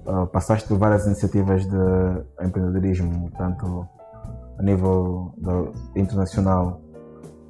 Uh, 0.04 0.26
passaste 0.26 0.66
por 0.66 0.76
várias 0.76 1.06
iniciativas 1.06 1.64
de 1.64 1.76
empreendedorismo, 2.44 3.30
tanto 3.38 3.88
a 4.58 4.62
nível 4.62 5.32
internacional 5.94 6.80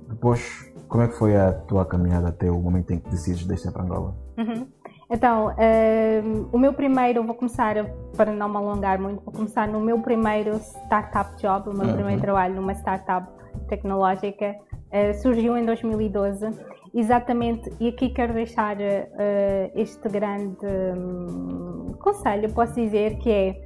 depois, 0.06 0.70
como 0.87 1.04
é 1.04 1.08
que 1.08 1.14
foi 1.14 1.37
a 1.37 1.52
tua 1.52 1.87
caminhada 1.87 2.28
até 2.28 2.50
o 2.50 2.60
momento 2.60 2.90
em 2.90 2.99
que 2.99 3.08
decides 3.08 3.46
deixar 3.46 3.72
para 3.72 3.84
Angola? 3.84 4.14
Uhum. 4.37 4.66
Então, 5.08 5.49
uh, 5.49 6.49
o 6.52 6.58
meu 6.58 6.72
primeiro, 6.75 7.25
vou 7.25 7.34
começar, 7.34 7.75
para 8.16 8.32
não 8.32 8.49
me 8.49 8.56
alongar 8.56 8.99
muito, 8.99 9.22
vou 9.25 9.32
começar 9.32 9.66
no 9.66 9.80
meu 9.80 9.99
primeiro 10.00 10.56
startup 10.56 11.40
job, 11.40 11.70
o 11.70 11.72
meu 11.72 11.87
uhum. 11.87 11.94
primeiro 11.94 12.20
trabalho 12.20 12.54
numa 12.54 12.75
startup 12.75 13.26
tecnológica, 13.68 14.54
uh, 14.92 15.14
surgiu 15.22 15.56
em 15.56 15.64
2012. 15.64 16.46
Exatamente, 16.94 17.73
e 17.78 17.88
aqui 17.88 18.09
quero 18.09 18.35
deixar 18.35 18.76
uh, 18.76 19.70
este 19.75 20.09
grande 20.09 20.66
um, 20.97 21.92
conselho, 22.00 22.52
posso 22.52 22.75
dizer, 22.75 23.16
que 23.18 23.30
é 23.30 23.61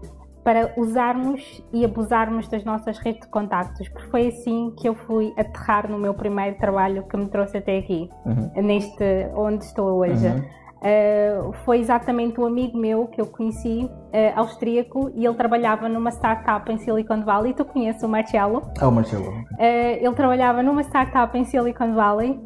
para 0.45 0.75
usarmos 0.77 1.65
e 1.73 1.85
abusarmos 1.87 2.47
das 2.49 2.63
nossas 2.65 2.99
redes 2.99 3.23
de 3.23 3.29
contactos, 3.29 3.89
porque 3.89 4.09
foi 4.11 4.29
assim 4.29 4.75
que 4.79 4.87
eu 4.87 4.95
fui 4.95 5.33
aterrar 5.39 5.91
no 5.91 5.99
meu 5.99 6.13
primeiro 6.13 6.59
trabalho 6.59 7.03
que 7.05 7.17
me 7.17 7.27
trouxe 7.29 7.57
até 7.57 7.79
aqui, 7.79 8.11
uhum. 8.27 8.63
neste 8.63 9.31
onde 9.35 9.65
estou 9.65 10.01
hoje. 10.01 10.27
Uhum. 10.27 10.65
Uh, 10.85 11.51
foi 11.65 11.79
exatamente 11.79 12.39
um 12.39 12.45
amigo 12.45 12.77
meu 12.77 13.07
que 13.07 13.19
eu 13.19 13.25
conheci, 13.25 13.89
uh, 13.89 14.39
austríaco, 14.39 15.11
e 15.15 15.25
ele 15.25 15.35
trabalhava 15.35 15.89
numa 15.89 16.11
startup 16.11 16.71
em 16.71 16.77
Silicon 16.77 17.25
Valley. 17.25 17.55
Tu 17.55 17.65
conheces 17.65 18.03
o 18.03 18.09
Marcelo? 18.09 18.61
Ah, 18.79 18.89
o 18.89 18.93
Marcelo. 18.93 19.31
Uh, 19.31 19.47
ele 19.59 20.15
trabalhava 20.15 20.63
numa 20.63 20.83
startup 20.83 21.39
em 21.39 21.45
Silicon 21.47 21.95
Valley, 21.95 22.39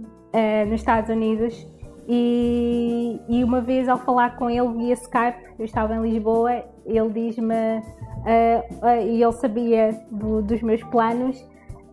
nos 0.67 0.81
Estados 0.81 1.11
Unidos, 1.11 1.67
e, 2.11 3.21
e, 3.29 3.45
uma 3.45 3.61
vez 3.61 3.87
ao 3.87 3.99
falar 3.99 4.37
com 4.37 4.49
ele 4.49 4.69
via 4.69 4.95
Skype, 4.95 5.39
eu 5.59 5.65
estava 5.67 5.95
em 5.95 6.01
Lisboa 6.01 6.65
ele 6.89 7.11
diz-me, 7.11 7.55
uh, 7.55 9.07
e 9.07 9.23
ele 9.23 9.33
sabia 9.33 10.01
do, 10.11 10.43
dos 10.43 10.63
meus 10.63 10.83
planos, 10.85 11.39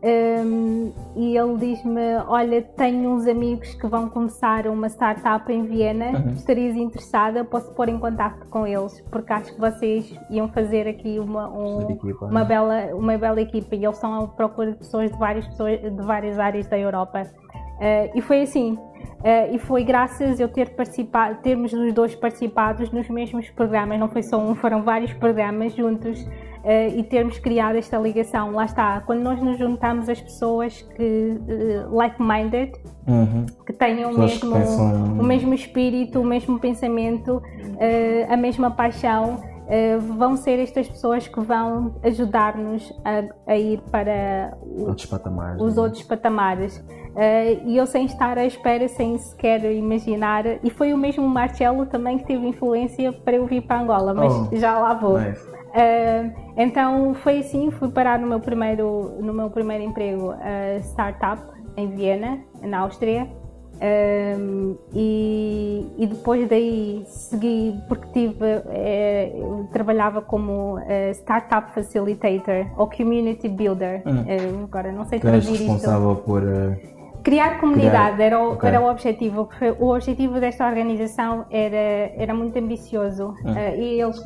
um, 0.01 0.08
ehm, 0.08 0.94
e 1.15 1.38
ele 1.38 1.58
diz-me: 1.58 2.18
Olha, 2.27 2.62
tenho 2.62 3.10
uns 3.10 3.25
amigos 3.27 3.74
que 3.74 3.88
vão 3.88 4.08
começar 4.08 4.68
uma 4.68 4.88
startup 4.88 5.51
em 5.51 5.63
Viena, 5.63 6.12
uhum. 6.12 6.34
estarias 6.34 6.75
interessada? 6.75 7.44
Posso 7.44 7.74
pôr 7.74 7.89
em 7.89 7.98
contato 7.98 8.46
com 8.50 8.68
eles, 8.68 9.01
porque 9.10 9.34
acho 9.34 9.54
que 9.54 9.60
vocês 9.60 10.13
iam 10.30 10.48
fazer 10.50 10.88
aqui 10.88 11.18
uma, 11.20 11.50
um, 11.50 11.89
equipa, 11.89 12.25
uma, 12.25 12.42
né? 12.42 12.46
bela, 12.46 12.86
uma 12.94 13.18
bela 13.18 13.42
equipa 13.42 13.75
e 13.75 13.84
eles 13.84 13.96
estão 13.96 14.24
à 14.24 14.27
procura 14.27 14.74
de 14.74 14.77
pessoas 14.77 15.12
de 15.12 15.18
várias, 15.18 15.48
pessoas, 15.48 15.82
de 15.82 16.04
várias 16.04 16.38
áreas 16.38 16.68
da 16.68 16.77
Europa. 16.77 17.24
Uh, 17.75 18.17
e 18.17 18.22
foi 18.22 18.41
assim. 18.41 18.74
Uh, 18.74 19.55
e 19.55 19.58
foi 19.58 19.84
graças 19.84 20.39
eu 20.39 20.48
ter 20.48 20.70
participado, 20.70 21.39
termos 21.41 21.74
os 21.74 21.94
dois 21.94 22.13
participados 22.15 22.91
nos 22.91 23.10
mesmos 23.10 23.50
programas, 23.50 24.00
não 24.00 24.08
foi 24.08 24.22
só 24.22 24.38
um, 24.38 24.53
foram 24.53 24.84
vários 24.84 25.12
programas 25.13 25.74
juntos 25.74 26.22
uh, 26.22 26.96
e 26.96 27.03
termos 27.03 27.39
criado 27.39 27.75
esta 27.75 27.98
ligação. 27.98 28.51
Lá 28.51 28.65
está, 28.65 29.01
quando 29.01 29.22
nós 29.22 29.41
nos 29.41 29.58
juntamos 29.58 30.10
as 30.10 30.22
pessoas 30.22 30.82
que 30.96 31.39
like-minded, 31.89 32.74
uhum. 33.08 33.46
que 33.65 33.74
tenham 33.74 34.12
o 34.12 34.20
mesmo, 34.20 34.53
pensam... 34.53 35.20
o 35.20 35.24
mesmo 35.24 35.53
espírito, 35.53 36.22
o 36.22 36.25
mesmo 36.25 36.60
pensamento, 36.60 37.41
a 38.29 38.38
mesma 38.38 38.72
paixão. 38.72 39.54
Uh, 39.65 40.00
vão 40.00 40.38
ser 40.38 40.60
estas 40.60 40.88
pessoas 40.88 41.27
que 41.27 41.39
vão 41.39 41.95
ajudar-nos 42.03 42.93
a, 43.03 43.51
a, 43.51 43.57
ir 43.57 43.81
para 43.91 44.55
outros 44.77 45.07
patamares, 45.07 45.62
os 45.62 45.75
né? 45.75 45.81
outros 45.81 46.03
patamares. 46.03 46.77
Uh, 46.77 47.65
e 47.65 47.75
eu 47.75 47.88
sem 47.88 48.05
estar 48.05 48.38
à 48.38 48.45
espera, 48.45 48.88
sem 48.88 49.17
sequer 49.17 49.65
imaginar, 49.74 50.45
e 50.63 50.69
foi 50.69 50.93
o 50.93 50.98
mesmo 50.98 51.27
Marcelo 51.27 51.88
também 51.88 52.19
que 52.19 52.25
teve 52.25 52.48
influência 52.48 53.12
para 53.12 53.38
eu 53.38 53.48
vir 53.48 53.62
para 53.62 53.81
Angola, 53.81 54.13
mas 54.13 54.34
oh, 54.34 54.55
já 54.55 54.77
lá 54.77 54.93
vou. 54.93 55.19
Nice. 55.19 55.43
Uh, 55.48 56.31
então 56.55 57.15
foi 57.15 57.39
assim, 57.39 57.72
fui 57.72 57.89
parar 57.89 58.19
no 58.19 58.27
meu 58.27 58.39
primeiro, 58.39 59.15
no 59.19 59.34
meu 59.34 59.50
primeiro 59.50 59.84
emprego, 59.84 60.36
startup 60.81 61.41
em 61.75 61.89
Viena, 61.89 62.39
na 62.62 62.79
Áustria. 62.81 63.27
Um, 63.75 64.77
e, 64.94 65.86
e, 65.98 66.08
depois 66.08 66.48
daí 66.48 67.03
segui 67.08 67.77
porque 67.89 68.08
tive 68.13 68.46
eh, 68.70 69.34
trabalhava 69.74 70.22
como 70.22 70.77
uh, 70.77 71.12
startup 71.12 71.74
facilitator 71.74 72.67
ou 72.77 72.89
community 72.89 73.50
builder 73.50 74.01
hum. 74.05 74.22
uh, 74.22 74.63
agora 74.63 74.94
não 74.94 75.03
sei 75.03 75.20
traduzir 75.20 75.53
isto 75.53 75.63
responsável 75.63 76.15
por 76.15 76.41
Criar 77.25 77.60
comunidade 77.60 78.17
Criar... 78.17 78.27
Era, 78.27 78.39
o, 78.39 78.53
okay. 78.53 78.70
era 78.70 78.82
o 78.82 78.89
objetivo. 78.89 79.50
O 79.79 79.94
objetivo 79.94 80.39
desta 80.39 80.67
organização 80.67 81.46
era, 81.50 82.13
era 82.15 82.34
muito 82.36 82.58
ambicioso 82.60 83.34
uh, 83.44 83.75
e 83.75 84.00
eles 84.00 84.22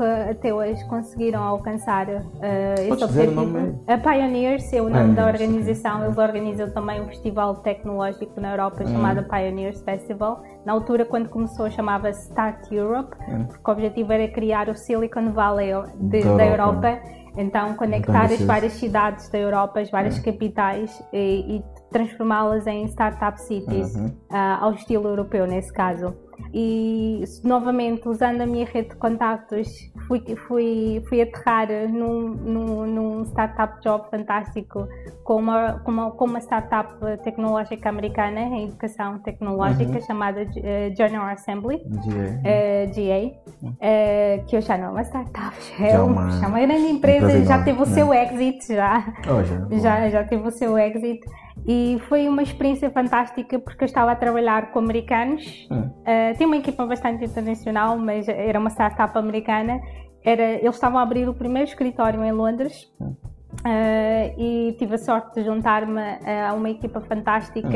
até 0.00 0.52
hoje 0.52 0.84
conseguiram 0.86 1.42
alcançar 1.42 2.08
uh, 2.08 2.92
esse 2.92 3.04
objetivo. 3.04 3.84
A 3.86 3.98
Pioneers 3.98 4.72
é 4.72 4.80
o 4.80 4.88
nome 4.88 5.14
da 5.14 5.26
organização. 5.26 6.04
Eles 6.04 6.18
organizam 6.18 6.70
também 6.70 7.00
um 7.00 7.06
festival 7.06 7.56
tecnológico 7.56 8.40
na 8.40 8.52
Europa 8.52 8.84
hum. 8.84 8.86
chamado 8.86 9.24
Pioneers 9.24 9.82
Festival. 9.82 10.42
Na 10.64 10.72
altura, 10.72 11.04
quando 11.04 11.28
começou, 11.28 11.70
chamava-se 11.70 12.28
Start 12.28 12.70
Europe, 12.70 13.16
hum. 13.28 13.46
porque 13.46 13.70
o 13.70 13.72
objetivo 13.72 14.12
era 14.12 14.28
criar 14.28 14.68
o 14.68 14.76
Silicon 14.76 15.32
Valley 15.32 15.72
de, 15.96 16.22
da, 16.22 16.36
da 16.36 16.46
Europa. 16.46 16.88
Europa. 16.88 17.02
Então, 17.36 17.74
conectar 17.74 18.26
então, 18.26 18.36
as 18.36 18.42
várias 18.42 18.72
cidades 18.74 19.28
da 19.30 19.38
Europa, 19.38 19.80
as 19.80 19.90
várias 19.90 20.18
hum. 20.18 20.22
capitais 20.22 21.02
e, 21.12 21.56
e 21.56 21.64
transformá-las 21.90 22.66
em 22.66 22.84
startup 22.86 23.40
cities, 23.40 23.94
uhum. 23.94 24.06
uh, 24.30 24.64
ao 24.64 24.72
estilo 24.72 25.08
europeu 25.08 25.46
nesse 25.46 25.72
caso. 25.72 26.14
E 26.54 27.24
novamente, 27.44 28.08
usando 28.08 28.42
a 28.42 28.46
minha 28.46 28.66
rede 28.66 28.90
de 28.90 28.96
contactos, 28.96 29.90
fui, 30.06 30.22
fui, 30.46 31.02
fui 31.08 31.22
aterrar 31.22 31.68
num, 31.88 32.28
num, 32.28 32.86
num 32.86 33.24
startup 33.24 33.80
job 33.82 34.08
fantástico 34.10 34.86
com 35.24 35.36
uma, 35.36 35.80
com 35.80 35.90
uma, 35.90 36.10
com 36.10 36.24
uma 36.24 36.40
startup 36.40 36.94
tecnológica 37.22 37.88
americana 37.88 38.40
em 38.40 38.64
educação 38.64 39.18
tecnológica 39.20 39.92
uhum. 39.92 40.00
chamada 40.00 40.42
uh, 40.42 40.96
General 40.96 41.26
Assembly, 41.28 41.78
GA, 41.78 42.10
uh, 42.42 42.94
GA 42.94 43.42
uh, 43.62 44.46
que 44.46 44.56
eu 44.56 44.60
já 44.60 44.76
não 44.76 44.86
é 44.86 44.90
uma 44.90 45.02
startup, 45.04 45.56
já 45.78 45.86
é, 45.86 46.00
uma, 46.00 46.44
é 46.44 46.46
uma 46.46 46.60
grande 46.60 46.90
empresa, 46.90 47.44
já 47.44 47.62
teve 47.62 47.80
o 47.80 47.86
seu 47.86 48.08
né? 48.08 48.24
exit, 48.24 48.74
já, 48.74 49.14
oh, 49.26 49.42
já, 49.42 49.78
já, 49.78 50.10
já 50.10 50.24
teve 50.24 50.46
o 50.46 50.50
seu 50.50 50.76
exit. 50.78 51.20
E 51.66 51.98
foi 52.08 52.28
uma 52.28 52.42
experiência 52.42 52.90
fantástica 52.90 53.58
porque 53.58 53.84
eu 53.84 53.86
estava 53.86 54.12
a 54.12 54.16
trabalhar 54.16 54.72
com 54.72 54.78
americanos. 54.78 55.68
Hum. 55.70 55.80
Uh, 55.80 56.36
tinha 56.36 56.46
uma 56.46 56.56
equipa 56.56 56.84
bastante 56.86 57.24
internacional, 57.24 57.96
mas 57.98 58.28
era 58.28 58.58
uma 58.58 58.70
startup 58.70 59.16
americana. 59.16 59.80
Era, 60.24 60.42
eles 60.42 60.74
estavam 60.74 60.98
a 60.98 61.02
abrir 61.02 61.28
o 61.28 61.34
primeiro 61.34 61.68
escritório 61.68 62.24
em 62.24 62.32
Londres. 62.32 62.92
Uh, 63.00 64.40
e 64.40 64.74
tive 64.78 64.94
a 64.94 64.98
sorte 64.98 65.34
de 65.34 65.44
juntar-me 65.44 66.00
a 66.00 66.52
uma 66.54 66.70
equipa 66.70 67.00
fantástica. 67.00 67.68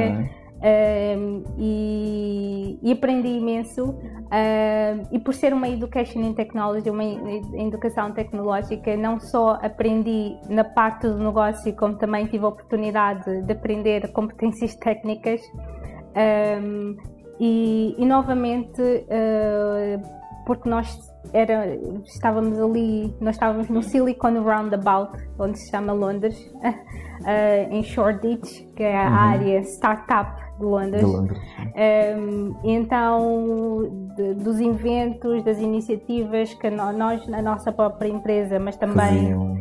E, 1.59 2.79
e, 2.83 2.93
aprendi 2.93 3.29
imenso. 3.29 3.85
Um, 3.85 5.15
e 5.15 5.19
por 5.19 5.35
ser 5.35 5.53
uma 5.53 5.69
Education 5.69 6.21
in 6.21 6.35
Technology, 6.35 6.91
uma 6.91 7.05
educação 7.05 8.13
tecnológica, 8.13 8.97
não 8.97 9.21
só 9.21 9.59
aprendi 9.63 10.37
na 10.49 10.65
parte 10.65 11.07
do 11.07 11.19
negócio, 11.19 11.73
como 11.77 11.97
também 11.97 12.27
tive 12.27 12.45
a 12.45 12.49
oportunidade 12.49 13.43
de 13.43 13.53
aprender 13.53 14.11
competências 14.13 14.75
técnicas. 14.81 15.41
Um, 16.17 16.97
e, 17.39 17.95
e, 17.99 18.07
novamente, 18.07 18.81
uh, 18.81 20.01
porque 20.47 20.69
nós 20.69 20.99
era, 21.33 21.77
estávamos 22.05 22.59
ali, 22.59 23.15
nós 23.21 23.35
estávamos 23.35 23.69
no 23.69 23.83
Silicon 23.83 24.41
Roundabout, 24.43 25.19
onde 25.39 25.59
se 25.59 25.71
chama 25.71 25.93
Londres, 25.93 26.39
uh, 26.57 27.69
em 27.71 27.83
Shoreditch, 27.83 28.65
que 28.75 28.83
é 28.83 28.97
a 28.97 29.09
uhum. 29.09 29.15
área 29.15 29.63
startup 29.65 30.46
de 30.59 30.65
Londres. 30.65 31.01
De 31.01 31.07
Londres. 31.07 31.41
Um, 32.19 32.55
então, 32.65 33.89
de, 34.17 34.35
dos 34.35 34.61
inventos, 34.61 35.43
das 35.45 35.59
iniciativas 35.59 36.55
que 36.55 36.71
nós, 36.71 37.27
na 37.27 37.43
nossa 37.43 37.71
própria 37.71 38.09
empresa, 38.09 38.59
mas 38.59 38.77
também 38.77 39.35
uh, 39.35 39.59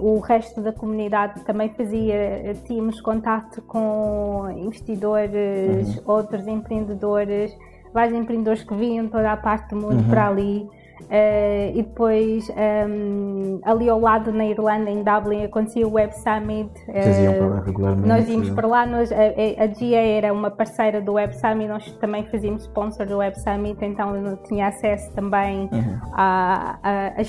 o 0.00 0.20
resto 0.20 0.60
da 0.60 0.72
comunidade 0.72 1.44
também 1.44 1.68
fazia, 1.70 2.54
tínhamos 2.64 3.00
contato 3.00 3.62
com 3.62 4.50
investidores, 4.56 5.96
uhum. 5.96 6.02
outros 6.06 6.46
empreendedores, 6.46 7.56
vários 7.92 8.18
empreendedores 8.18 8.64
que 8.64 8.74
vinham 8.74 9.08
toda 9.08 9.32
a 9.32 9.36
parte 9.36 9.70
do 9.70 9.76
mundo 9.76 10.02
uhum. 10.02 10.08
para 10.08 10.28
ali. 10.28 10.68
Uh, 11.04 11.76
e 11.76 11.82
depois 11.82 12.48
um, 12.50 13.60
ali 13.62 13.88
ao 13.88 14.00
lado 14.00 14.32
na 14.32 14.46
Irlanda, 14.46 14.90
em 14.90 15.02
Dublin, 15.02 15.44
acontecia 15.44 15.86
o 15.86 15.92
Web 15.92 16.14
Summit. 16.16 16.70
Uh, 16.88 18.06
nós 18.06 18.28
íamos 18.28 18.50
para 18.50 18.66
lá, 18.66 18.86
nós, 18.86 19.12
a, 19.12 19.16
a 19.62 19.66
GIA 19.66 20.00
era 20.00 20.32
uma 20.32 20.50
parceira 20.50 21.00
do 21.00 21.12
Web 21.12 21.36
Summit, 21.36 21.68
nós 21.68 21.92
também 22.00 22.24
fazíamos 22.24 22.62
sponsor 22.62 23.06
do 23.06 23.18
Web 23.18 23.38
Summit, 23.38 23.84
então 23.84 24.16
eu 24.16 24.36
tinha 24.38 24.68
acesso 24.68 25.12
também 25.12 25.68
uhum. 25.72 26.00
às 26.14 27.28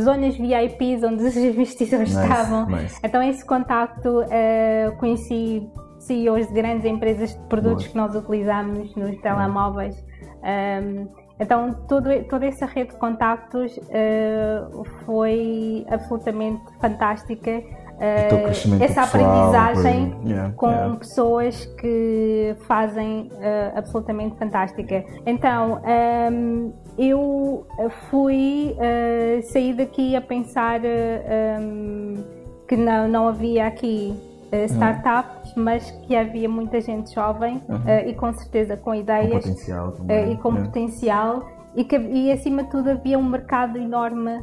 zonas 0.00 0.36
VIPs 0.36 1.02
onde 1.02 1.24
os 1.24 1.36
investidores 1.36 2.14
nice, 2.14 2.20
estavam. 2.20 2.66
Nice. 2.66 3.00
Então 3.02 3.22
esse 3.22 3.44
contacto 3.44 4.20
uh, 4.20 4.96
conheci 4.98 5.68
CEOs 6.00 6.48
de 6.48 6.54
grandes 6.54 6.84
empresas 6.84 7.34
de 7.34 7.40
produtos 7.48 7.86
Boa. 7.86 7.90
que 7.90 7.96
nós 7.96 8.14
utilizamos 8.14 8.94
nos 8.94 9.16
telemóveis. 9.20 10.04
Um, 10.42 11.27
então, 11.40 11.72
todo, 11.88 12.08
toda 12.24 12.46
essa 12.46 12.66
rede 12.66 12.90
de 12.90 12.96
contactos 12.96 13.76
uh, 13.76 14.84
foi 15.04 15.86
absolutamente 15.88 16.62
fantástica. 16.80 17.62
Uh, 17.98 18.80
essa 18.82 19.02
aprendizagem 19.02 20.16
yeah, 20.24 20.52
com 20.54 20.70
yeah. 20.70 20.96
pessoas 20.96 21.64
que 21.80 22.54
fazem 22.68 23.28
uh, 23.32 23.76
absolutamente 23.76 24.36
fantástica. 24.36 25.04
Então, 25.26 25.80
um, 25.82 25.88
ehm, 25.88 26.72
eu 26.96 27.66
fui 28.08 28.76
uh, 28.76 29.42
sair 29.42 29.74
daqui 29.74 30.14
a 30.14 30.20
pensar 30.20 30.80
um, 30.80 30.84
ehm, 30.84 32.24
que 32.68 32.76
não, 32.76 33.08
não 33.08 33.28
havia 33.28 33.66
aqui 33.66 34.16
uh, 34.52 34.64
startups, 34.66 35.56
uhum. 35.56 35.64
mas 35.64 35.90
que 35.90 36.16
havia 36.16 36.48
muita 36.48 36.80
gente 36.80 37.14
jovem 37.14 37.62
uhum. 37.68 37.76
uh, 37.76 38.08
e 38.08 38.14
com 38.14 38.32
certeza 38.32 38.76
com 38.76 38.94
ideias 38.94 39.44
com 39.44 39.50
potencial 39.50 39.92
também, 39.92 40.28
uh, 40.28 40.32
e 40.32 40.36
com 40.36 40.56
é. 40.56 40.60
potencial 40.62 41.48
e, 41.74 41.84
que, 41.84 41.96
e 41.96 42.32
acima 42.32 42.64
de 42.64 42.70
tudo 42.70 42.90
havia 42.90 43.18
um 43.18 43.24
mercado 43.24 43.78
enorme 43.78 44.42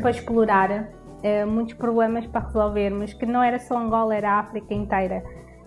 para 0.00 0.10
explorar, 0.10 0.88
muitos 1.46 1.74
problemas 1.74 2.26
para 2.26 2.40
resolvermos, 2.46 3.12
que 3.12 3.24
não 3.24 3.40
era 3.40 3.60
só 3.60 3.78
Angola, 3.78 4.14
era 4.14 4.32
a 4.32 4.38
África 4.40 4.74
inteira. 4.74 5.22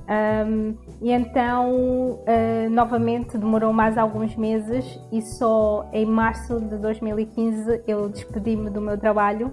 Um, 0.08 0.76
e 1.02 1.12
então, 1.12 1.72
uh, 1.72 2.70
novamente, 2.70 3.38
demorou 3.38 3.74
mais 3.74 3.98
alguns 3.98 4.36
meses 4.36 5.00
e 5.12 5.22
só 5.22 5.90
em 5.92 6.06
março 6.06 6.60
de 6.60 6.78
2015 6.78 7.82
eu 7.88 8.08
despedi-me 8.10 8.70
do 8.70 8.80
meu 8.80 8.98
trabalho 9.00 9.52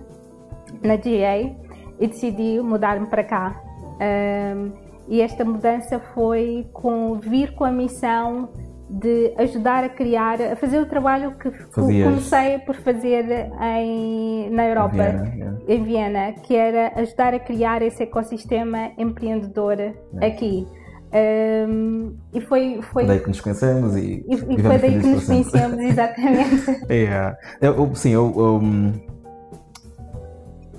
na 0.82 0.96
GA 0.96 1.54
e 1.98 2.06
decidi 2.06 2.60
mudar-me 2.60 3.06
para 3.06 3.24
cá. 3.24 3.71
Um, 4.00 4.72
e 5.08 5.20
esta 5.20 5.44
mudança 5.44 5.98
foi 6.14 6.66
com 6.72 7.14
vir 7.16 7.54
com 7.54 7.64
a 7.64 7.70
missão 7.70 8.48
de 8.88 9.32
ajudar 9.38 9.84
a 9.84 9.88
criar, 9.88 10.40
a 10.40 10.56
fazer 10.56 10.78
o 10.78 10.86
trabalho 10.86 11.32
que 11.38 11.50
Fazias. 11.50 12.06
comecei 12.06 12.58
por 12.58 12.76
fazer 12.76 13.50
em, 13.60 14.50
na 14.50 14.68
Europa, 14.68 14.90
Viena, 14.92 15.34
yeah. 15.34 15.58
em 15.66 15.82
Viena, 15.82 16.32
que 16.42 16.54
era 16.54 16.92
ajudar 17.00 17.32
a 17.32 17.38
criar 17.38 17.80
esse 17.80 18.02
ecossistema 18.02 18.90
empreendedor 18.98 19.78
yeah. 19.78 19.94
aqui. 20.26 20.66
Um, 21.14 22.16
e 22.32 22.40
foi, 22.40 22.80
foi 22.90 23.04
daí 23.04 23.20
que 23.20 23.28
nos 23.28 23.40
conhecemos 23.40 23.94
e, 23.96 24.24
e, 24.26 24.34
e 24.34 24.62
foi 24.62 24.78
daí 24.78 24.98
que 24.98 25.06
nos 25.06 25.26
conhecemos, 25.26 25.78
exatamente. 25.78 26.86
yeah. 26.92 27.36
eu, 27.60 27.94
sim, 27.94 28.10
eu, 28.10 28.32
eu 28.36 28.60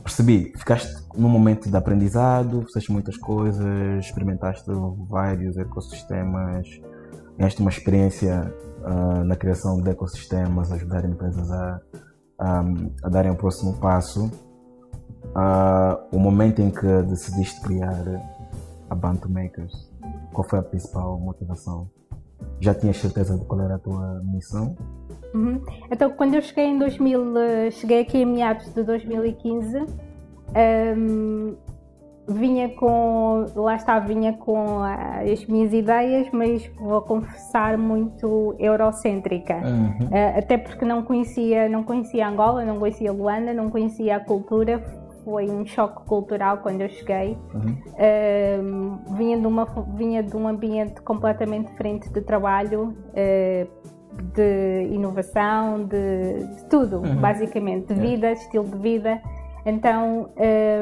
percebi, 0.04 0.54
ficaste 0.58 1.04
num 1.16 1.30
momento 1.30 1.70
de 1.70 1.76
aprendizado, 1.76 2.64
fizeste 2.64 2.92
muitas 2.92 3.18
coisas, 3.18 4.06
experimentaste 4.06 4.70
vários 5.10 5.58
ecossistemas, 5.58 6.68
ganhaste 7.38 7.62
uma 7.62 7.70
experiência 7.70 8.54
uh, 8.82 9.24
na 9.24 9.36
criação 9.36 9.82
de 9.82 9.90
ecossistemas, 9.90 10.72
ajudar 10.72 11.06
empresas 11.06 11.50
a, 11.52 11.82
a, 12.40 12.64
a 13.04 13.10
darem 13.10 13.32
o 13.32 13.36
próximo 13.36 13.78
passo. 13.78 14.26
Uh, 15.36 16.16
o 16.16 16.20
momento 16.20 16.62
em 16.62 16.70
que 16.70 17.02
decidiste 17.04 17.62
criar 17.62 18.04
a 18.90 18.96
Bantu 18.96 19.30
Makers, 19.30 19.74
qual 20.34 20.48
foi 20.48 20.60
a 20.60 20.64
principal 20.64 21.20
motivação? 21.20 21.90
Já 22.60 22.74
tinhas 22.74 22.98
certeza 22.98 23.38
de 23.38 23.46
qual 23.46 23.62
era 23.62 23.76
a 23.76 23.80
tua 23.80 24.22
missão? 24.24 24.76
Uhum. 25.34 25.62
Então, 25.92 26.12
quando 26.12 26.36
eu 26.36 26.42
cheguei 26.42 26.66
em 26.66 26.78
2000, 26.78 27.38
eh, 27.38 27.72
cheguei 27.72 28.02
aqui 28.02 28.20
em 28.20 28.26
meados 28.26 28.72
de 28.74 28.84
2015, 28.84 29.86
um, 30.98 31.56
vinha 32.28 32.70
com, 32.70 33.46
lá 33.56 33.76
está, 33.76 34.00
vinha 34.00 34.34
com 34.34 34.80
as 34.82 35.46
minhas 35.46 35.74
ideias, 35.74 36.28
mas 36.32 36.66
vou 36.80 37.02
confessar 37.02 37.78
muito 37.78 38.56
eurocêntrica, 38.60 39.56
uhum. 39.56 40.08
uh, 40.08 40.38
até 40.38 40.58
porque 40.58 40.86
não 40.86 41.04
conhecia, 41.04 41.68
não 41.68 41.84
conhecia 41.84 42.28
Angola, 42.28 42.64
não 42.64 42.80
conhecia 42.80 43.12
Luanda, 43.12 43.54
não 43.54 43.70
conhecia 43.70 44.18
a 44.18 44.20
cultura, 44.20 44.82
foi 45.24 45.50
um 45.50 45.66
choque 45.66 46.06
cultural 46.06 46.58
quando 46.60 46.82
eu 46.82 46.90
cheguei. 46.90 47.38
Uhum. 47.54 47.78
Uh, 47.94 49.16
vinha, 49.16 49.38
de 49.40 49.48
uma, 49.48 49.66
vinha 49.96 50.24
de 50.24 50.36
um 50.36 50.48
ambiente 50.48 51.02
completamente 51.02 51.68
diferente 51.68 52.10
de 52.10 52.22
trabalho, 52.22 52.96
uh, 53.10 53.94
de 54.34 54.88
inovação, 54.92 55.86
de, 55.86 56.46
de 56.56 56.66
tudo, 56.70 56.98
uhum. 56.98 57.16
basicamente, 57.16 57.94
de 57.94 58.00
vida, 58.00 58.32
estilo 58.32 58.66
de 58.66 58.78
vida. 58.78 59.22
Então, 59.66 60.30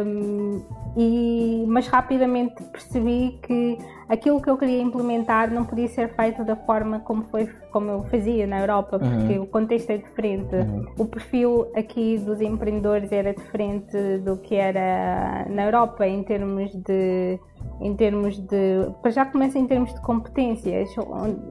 um, 0.05 0.61
e, 0.97 1.63
mas 1.67 1.87
rapidamente 1.87 2.61
percebi 2.63 3.39
que 3.43 3.77
aquilo 4.09 4.41
que 4.41 4.49
eu 4.49 4.57
queria 4.57 4.81
implementar 4.81 5.51
não 5.53 5.63
podia 5.63 5.87
ser 5.87 6.13
feito 6.15 6.43
da 6.43 6.55
forma 6.55 6.99
como, 6.99 7.23
foi, 7.23 7.47
como 7.71 7.91
eu 7.91 8.03
fazia 8.05 8.45
na 8.45 8.59
Europa, 8.59 8.99
porque 8.99 9.37
uhum. 9.37 9.43
o 9.43 9.47
contexto 9.47 9.91
é 9.91 9.97
diferente. 9.97 10.55
Uhum. 10.55 10.85
O 10.97 11.05
perfil 11.05 11.67
aqui 11.75 12.17
dos 12.17 12.41
empreendedores 12.41 13.11
era 13.11 13.33
diferente 13.33 14.17
do 14.25 14.37
que 14.37 14.55
era 14.55 15.45
na 15.49 15.65
Europa 15.65 16.07
em 16.07 16.23
termos 16.23 16.71
de 16.75 17.39
em 17.79 17.95
termos 17.95 18.37
de 18.37 18.91
já 19.09 19.23
começa 19.23 19.57
em 19.57 19.67
termos 19.67 19.93
de 19.93 20.01
competências 20.01 20.89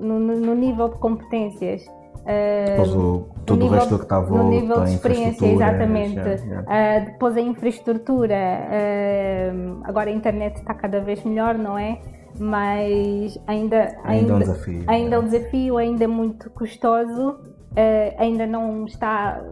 no, 0.01 0.19
no 0.19 0.55
nível 0.55 0.89
de 0.89 0.99
competências 0.99 1.85
depois 2.25 2.95
o, 2.95 3.29
todo 3.47 3.67
o 3.67 3.69
resto 3.69 3.97
que 3.97 4.05
está 4.05 4.17
à 4.17 4.21
volta, 4.21 4.45
no 4.45 4.51
nível 4.51 4.85
de 4.85 4.95
experiência, 4.95 5.47
exatamente. 5.47 6.17
Yeah, 6.17 6.45
yeah. 6.45 7.03
Uh, 7.03 7.05
depois 7.07 7.37
a 7.37 7.41
infraestrutura, 7.41 8.37
uh, 8.37 9.81
agora 9.85 10.11
a 10.11 10.13
internet 10.13 10.57
está 10.57 10.75
cada 10.75 11.01
vez 11.01 11.23
melhor, 11.25 11.57
não 11.57 11.79
é? 11.79 12.01
Mas 12.39 13.39
ainda, 13.47 13.97
ainda, 14.05 14.05
ainda 14.05 14.33
é 14.33 14.37
um 14.37 14.39
desafio. 14.39 14.85
Ainda 14.87 15.17
é 15.17 15.19
um 15.19 15.25
desafio, 15.25 15.79
ainda 15.79 16.05
é 16.05 16.07
muito 16.07 16.51
custoso, 16.51 17.31
uh, 17.31 18.15
ainda 18.19 18.47
não 18.47 18.85
está 18.85 19.43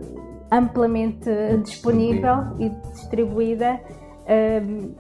amplamente 0.51 1.31
disponível 1.65 2.37
e 2.59 2.71
distribuída. 2.93 3.81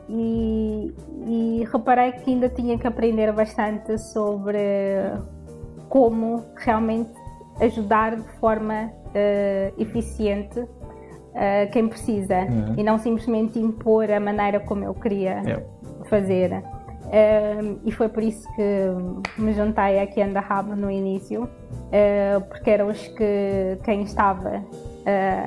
e, 0.08 0.94
e 1.26 1.68
reparei 1.70 2.12
que 2.12 2.30
ainda 2.30 2.48
tinha 2.48 2.78
que 2.78 2.86
aprender 2.86 3.30
bastante 3.32 3.98
sobre 3.98 4.58
como 5.88 6.44
realmente 6.56 7.12
ajudar 7.60 8.16
de 8.16 8.28
forma 8.38 8.90
uh, 9.06 9.80
eficiente 9.82 10.60
uh, 10.60 11.70
quem 11.72 11.88
precisa 11.88 12.40
uhum. 12.40 12.74
e 12.76 12.82
não 12.82 12.98
simplesmente 12.98 13.58
impor 13.58 14.10
a 14.10 14.20
maneira 14.20 14.60
como 14.60 14.84
eu 14.84 14.94
queria 14.94 15.42
yeah. 15.44 15.62
fazer. 16.04 16.52
Uh, 16.52 17.80
e 17.84 17.92
foi 17.92 18.08
por 18.08 18.22
isso 18.22 18.46
que 18.54 19.40
me 19.40 19.52
juntei 19.54 19.98
aqui 20.00 20.20
a 20.20 20.26
Hub 20.26 20.78
no 20.78 20.90
início, 20.90 21.48
porque 22.50 22.70
eram 22.70 22.88
os 22.88 23.08
que 23.08 23.78
quem 23.82 24.02
estava 24.02 24.62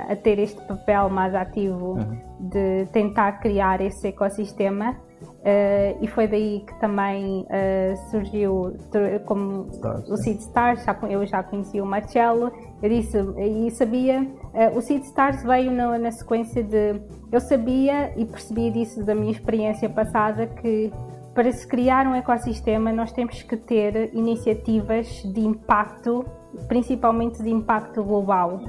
a 0.10 0.16
ter 0.16 0.40
este 0.40 0.60
papel 0.62 1.08
mais 1.08 1.36
ativo 1.36 2.00
uhum. 2.00 2.18
de 2.40 2.88
tentar 2.92 3.34
criar 3.34 3.80
esse 3.80 4.08
ecossistema 4.08 4.98
Uh, 5.42 5.98
e 6.00 6.08
foi 6.08 6.28
daí 6.28 6.64
que 6.68 6.80
também 6.80 7.48
uh, 7.50 8.10
surgiu 8.12 8.78
como 9.26 9.68
Stars, 9.72 10.08
o 10.08 10.18
Seed 10.18 10.40
Stars, 10.40 10.84
já, 10.84 10.96
eu 11.10 11.26
já 11.26 11.42
conhecia 11.42 11.84
o 11.84 11.86
Marcelo, 11.88 12.52
eu 12.80 12.88
disse 12.88 13.18
e 13.40 13.72
sabia, 13.72 14.22
uh, 14.22 14.78
o 14.78 14.82
Seed 14.84 15.02
Stars 15.02 15.42
veio 15.42 15.72
na, 15.72 15.98
na, 15.98 16.12
sequência 16.12 16.62
de, 16.62 17.02
eu 17.32 17.42
sabia 17.42 18.14
e 18.16 18.24
percebi 18.24 18.70
disso 18.70 19.04
da 19.04 19.16
minha 19.16 19.32
experiência 19.32 19.90
passada 19.90 20.46
que 20.46 20.94
para 21.34 21.52
se 21.52 21.66
criar 21.66 22.06
um 22.06 22.14
ecossistema 22.14 22.92
nós 22.94 23.12
temos 23.12 23.42
que 23.42 23.58
ter 23.58 24.14
iniciativas 24.14 25.08
de 25.24 25.40
impacto, 25.40 26.24
principalmente 26.68 27.42
de 27.42 27.50
impacto 27.50 28.04
global 28.04 28.62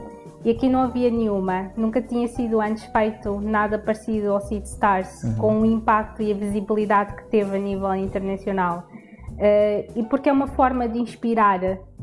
e 0.44 0.50
aqui 0.50 0.68
não 0.68 0.81
havia 0.81 1.11
nenhuma. 1.11 1.70
Nunca 1.76 2.00
tinha 2.00 2.26
sido 2.28 2.61
antes 2.61 2.85
feito 2.85 3.40
nada 3.40 3.78
parecido 3.78 4.33
ao 4.33 4.40
Seed 4.40 4.64
Stars, 4.64 5.22
uhum. 5.22 5.35
com 5.37 5.61
o 5.61 5.66
impacto 5.66 6.22
e 6.22 6.33
a 6.33 6.35
visibilidade 6.35 7.14
que 7.14 7.24
teve 7.24 7.57
a 7.57 7.59
nível 7.59 7.94
internacional. 7.94 8.88
Uh, 9.33 9.98
e 9.98 10.02
porque 10.09 10.28
é 10.28 10.33
uma 10.33 10.48
forma 10.48 10.88
de 10.88 10.98
inspirar 10.98 11.61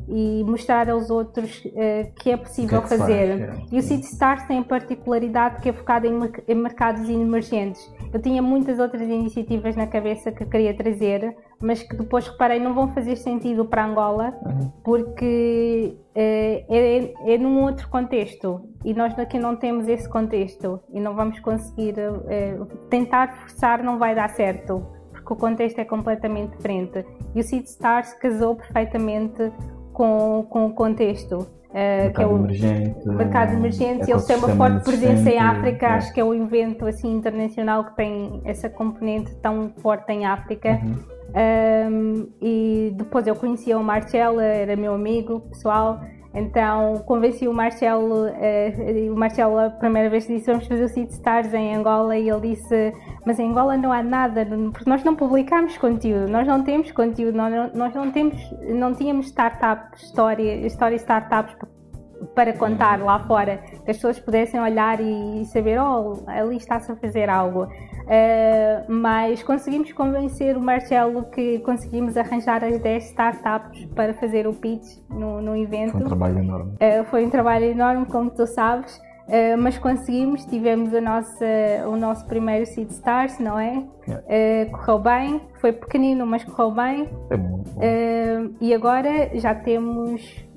e 0.10 0.44
mostrar 0.44 0.90
aos 0.90 1.10
outros 1.10 1.64
uh, 1.66 2.12
que 2.16 2.32
é 2.32 2.38
possível 2.38 2.82
que 2.82 2.88
é 2.88 2.90
que 2.90 2.98
fazer. 2.98 3.48
Faz, 3.48 3.60
é. 3.60 3.76
E 3.76 3.80
o 3.80 3.82
Seed 3.82 4.04
Stars 4.04 4.44
tem 4.44 4.60
a 4.60 4.64
particularidade 4.64 5.62
que 5.62 5.70
é 5.70 5.74
focado 5.74 6.08
em, 6.08 6.20
em 6.48 6.56
mercados 6.56 7.08
emergentes. 7.08 7.82
Eu 8.12 8.20
tinha 8.20 8.42
muitas 8.42 8.80
outras 8.80 9.08
iniciativas 9.08 9.76
na 9.76 9.86
cabeça 9.86 10.32
que 10.32 10.46
queria 10.46 10.74
trazer, 10.74 11.36
mas 11.62 11.84
que 11.84 11.96
depois 11.96 12.28
reparei 12.28 12.60
não 12.60 12.74
vão 12.74 12.92
fazer 12.92 13.16
sentido 13.18 13.66
para 13.66 13.86
Angola, 13.86 14.34
uhum. 14.44 14.72
porque 14.84 15.96
é, 16.16 16.66
é, 16.68 17.34
é 17.34 17.38
num 17.38 17.62
outro 17.62 17.88
contexto 17.90 18.62
e 18.84 18.94
nós 18.94 19.18
aqui 19.20 19.38
não 19.38 19.56
temos 19.56 19.88
esse 19.88 20.10
contexto 20.10 20.80
e 20.92 21.00
não 21.00 21.16
vamos 21.16 21.40
conseguir 21.40 21.96
é, 22.28 22.58
tentar 22.90 23.40
forçar 23.42 23.84
não 23.84 24.00
vai 24.00 24.16
dar 24.16 24.30
certo 24.30 24.86
porque 25.12 25.34
o 25.34 25.36
contexto 25.36 25.80
é 25.80 25.86
completamente 25.86 26.58
diferente 26.58 27.06
e 27.36 27.40
o 27.40 27.44
Seed 27.44 27.66
Stars 27.66 28.14
casou 28.16 28.56
perfeitamente 28.56 29.52
com, 30.00 30.46
com 30.50 30.68
o 30.68 30.74
contexto 30.74 31.46
Uh, 31.70 32.12
que 32.16 32.24
é 32.24 32.26
o 32.26 32.36
emergente, 32.36 33.08
mercado 33.08 33.54
emergente. 33.54 34.10
Eles 34.10 34.26
têm 34.26 34.38
uma 34.38 34.50
forte 34.56 34.84
presença 34.84 35.30
em 35.30 35.38
África, 35.38 35.86
é. 35.86 35.90
acho 35.90 36.12
que 36.12 36.20
é 36.20 36.24
o 36.24 36.34
evento 36.34 36.88
assim 36.88 37.14
internacional 37.14 37.84
que 37.84 37.96
tem 37.96 38.42
essa 38.44 38.68
componente 38.68 39.36
tão 39.36 39.72
forte 39.78 40.12
em 40.12 40.26
África. 40.26 40.82
Uhum. 40.82 41.92
Um, 41.92 42.28
e 42.42 42.92
depois 42.96 43.28
eu 43.28 43.36
conhecia 43.36 43.78
o 43.78 43.84
Marcelo, 43.84 44.40
era 44.40 44.76
meu 44.76 44.96
amigo 44.96 45.42
pessoal. 45.42 46.02
Então 46.34 47.04
convenci 47.08 47.48
o 47.48 47.54
Marcelo, 47.54 48.28
uh, 48.28 49.14
o 49.14 49.16
Marcelo 49.16 49.58
a 49.58 49.70
primeira 49.70 50.10
vez 50.10 50.28
disse 50.28 50.46
vamos 50.46 50.68
fazer 50.68 50.84
o 50.84 50.90
Seed 50.90 51.10
Stars 51.10 51.54
em 51.54 51.76
Angola. 51.76 52.18
E 52.18 52.30
ele 52.30 52.56
disse 52.56 52.94
mas 53.26 53.38
em 53.40 53.50
Angola 53.50 53.78
não 53.78 53.92
há 53.92 54.02
nada, 54.02 54.46
porque 54.72 54.90
nós 54.90 55.04
não 55.04 55.16
publicamos 55.16 55.78
conteúdo, 55.78 56.32
nós 56.32 56.48
não 56.48 56.64
temos 56.64 56.92
conteúdo, 56.92 57.36
nós, 57.36 57.74
nós 57.74 57.94
não 57.94 58.12
temos, 58.12 58.36
não 58.62 58.94
tínhamos 58.94 59.28
startups, 59.28 60.04
história, 60.04 60.66
história 60.66 60.96
startups 60.96 61.56
para 61.56 61.79
contar 62.58 63.00
lá 63.00 63.20
fora, 63.20 63.58
que 63.58 63.92
as 63.92 63.98
pessoas 63.98 64.20
pudessem 64.20 64.60
olhar 64.60 65.00
e 65.00 65.46
saber, 65.46 65.80
oh, 65.80 66.24
ali 66.28 66.58
está-se 66.58 66.92
a 66.92 66.96
fazer 66.96 67.30
algo. 67.30 67.64
Uh, 67.64 68.92
mas 68.92 69.44
conseguimos 69.44 69.92
convencer 69.92 70.58
o 70.58 70.62
Marcelo 70.62 71.26
que 71.26 71.60
conseguimos 71.60 72.18
arranjar 72.18 72.64
as 72.64 72.80
10 72.80 73.04
startups 73.06 73.86
para 73.96 74.14
fazer 74.16 74.48
o 74.48 74.54
pitch 74.54 74.98
no, 75.10 75.42
no 75.42 75.56
evento. 75.56 75.92
Foi 75.92 76.02
um 76.02 76.08
trabalho 76.08 76.40
enorme. 76.40 76.72
Uh, 76.74 77.04
foi 77.06 77.26
um 77.26 77.30
trabalho 77.30 77.66
enorme, 77.66 78.06
como 78.08 78.32
tu 78.32 78.48
sabes, 78.48 78.98
uh, 78.98 79.58
mas 79.60 79.78
conseguimos, 79.78 80.44
tivemos 80.46 80.92
a 80.94 81.02
nossa, 81.02 81.46
o 81.88 81.96
nosso 81.96 82.26
primeiro 82.26 82.66
Seed 82.66 82.90
Stars, 82.90 83.38
não 83.40 83.60
é? 83.60 83.84
Yeah. 84.08 84.72
correu 84.72 84.98
bem, 84.98 85.42
foi 85.62 85.72
pequenino, 85.72 86.26
mas 86.26 86.44
correu 86.44 86.72
bem. 86.72 87.08
É 87.30 87.38
muito 87.38 87.70
bom. 87.70 87.82
e 88.60 88.74
agora 88.74 89.30
já 89.38 89.54
temos 89.54 90.49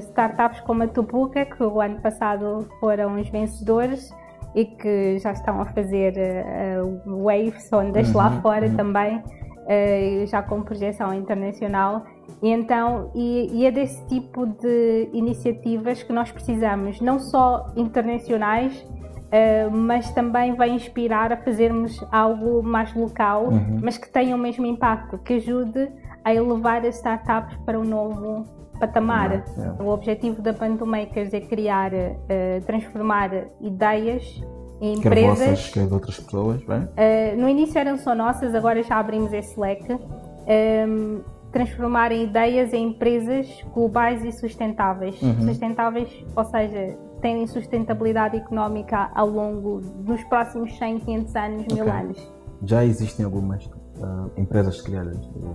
startups 0.00 0.60
como 0.60 0.84
a 0.84 0.88
Tupuca, 0.88 1.44
que 1.44 1.62
o 1.62 1.80
ano 1.80 2.00
passado 2.00 2.68
foram 2.78 3.20
os 3.20 3.28
vencedores 3.28 4.12
e 4.54 4.64
que 4.64 5.18
já 5.18 5.32
estão 5.32 5.60
a 5.60 5.64
fazer 5.66 6.14
uh, 6.16 7.22
waves, 7.24 7.72
ondas 7.72 8.08
uhum, 8.08 8.16
lá 8.16 8.40
fora 8.40 8.66
uhum. 8.66 8.76
também, 8.76 9.16
uh, 9.18 10.26
já 10.26 10.42
com 10.42 10.62
projeção 10.62 11.14
internacional. 11.14 12.04
E 12.42 12.50
então, 12.50 13.10
e, 13.14 13.48
e, 13.52 13.66
é 13.66 13.70
desse 13.70 14.04
tipo 14.06 14.46
de 14.46 15.08
iniciativas 15.12 16.02
que 16.02 16.12
nós 16.12 16.32
precisamos, 16.32 17.00
não 17.00 17.18
só 17.18 17.66
internacionais, 17.76 18.80
uh, 18.80 19.70
mas 19.70 20.10
também 20.12 20.54
vai 20.54 20.70
inspirar 20.70 21.32
a 21.32 21.36
fazermos 21.36 22.04
algo 22.10 22.62
mais 22.62 22.94
local, 22.94 23.48
uhum. 23.48 23.80
mas 23.82 23.98
que 23.98 24.08
tenha 24.08 24.34
o 24.34 24.38
mesmo 24.38 24.66
impacto, 24.66 25.18
que 25.18 25.34
ajude 25.34 25.90
a 26.24 26.34
elevar 26.34 26.84
as 26.84 26.96
startups 26.96 27.56
para 27.64 27.78
um 27.78 27.84
novo 27.84 28.59
patamar. 28.80 29.32
É. 29.32 29.82
O 29.82 29.88
objetivo 29.88 30.40
da 30.40 30.52
Bantu 30.52 30.86
Makers 30.86 31.32
é 31.34 31.40
criar, 31.40 31.92
uh, 31.92 32.64
transformar 32.66 33.30
ideias 33.60 34.42
em 34.80 34.98
quer 34.98 35.12
empresas. 35.12 35.38
Vossas, 35.38 35.68
quer 35.68 35.86
de 35.86 35.92
outras 35.92 36.18
pessoas, 36.18 36.64
bem? 36.64 36.78
Uh, 36.80 37.40
no 37.40 37.48
início 37.48 37.78
eram 37.78 37.98
só 37.98 38.14
nossas, 38.14 38.54
agora 38.54 38.82
já 38.82 38.98
abrimos 38.98 39.32
esse 39.32 39.58
leque. 39.60 39.92
Um, 39.92 39.98
ehm, 40.46 41.20
transformar 41.52 42.12
ideias 42.12 42.72
em 42.72 42.88
empresas 42.88 43.46
globais 43.74 44.24
e 44.24 44.32
sustentáveis. 44.32 45.20
Uhum. 45.20 45.48
Sustentáveis, 45.48 46.08
ou 46.34 46.44
seja, 46.44 46.96
terem 47.20 47.46
sustentabilidade 47.46 48.36
económica 48.36 49.10
ao 49.14 49.28
longo 49.28 49.80
dos 49.80 50.22
próximos 50.24 50.76
100, 50.78 51.00
500 51.00 51.36
anos, 51.36 51.62
okay. 51.62 51.74
mil 51.74 51.92
anos. 51.92 52.32
Já 52.64 52.84
existem 52.84 53.24
algumas 53.24 53.64
uh, 53.66 54.30
empresas 54.36 54.80
criadas 54.80 55.16
do, 55.16 55.54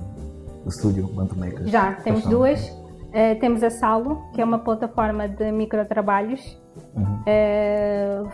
do 0.64 0.70
estúdio 0.70 1.08
Bantu 1.08 1.38
Makers? 1.38 1.70
Já, 1.70 1.94
temos 1.94 2.26
duas. 2.26 2.85
Uh, 3.16 3.40
temos 3.40 3.64
a 3.64 3.70
Salo, 3.70 4.26
que 4.34 4.42
é 4.42 4.44
uma 4.44 4.60
plataforma 4.60 5.26
de 5.26 5.50
microtrabalhos. 5.50 6.62
Uhum. 6.94 7.22
Uh, 7.22 8.30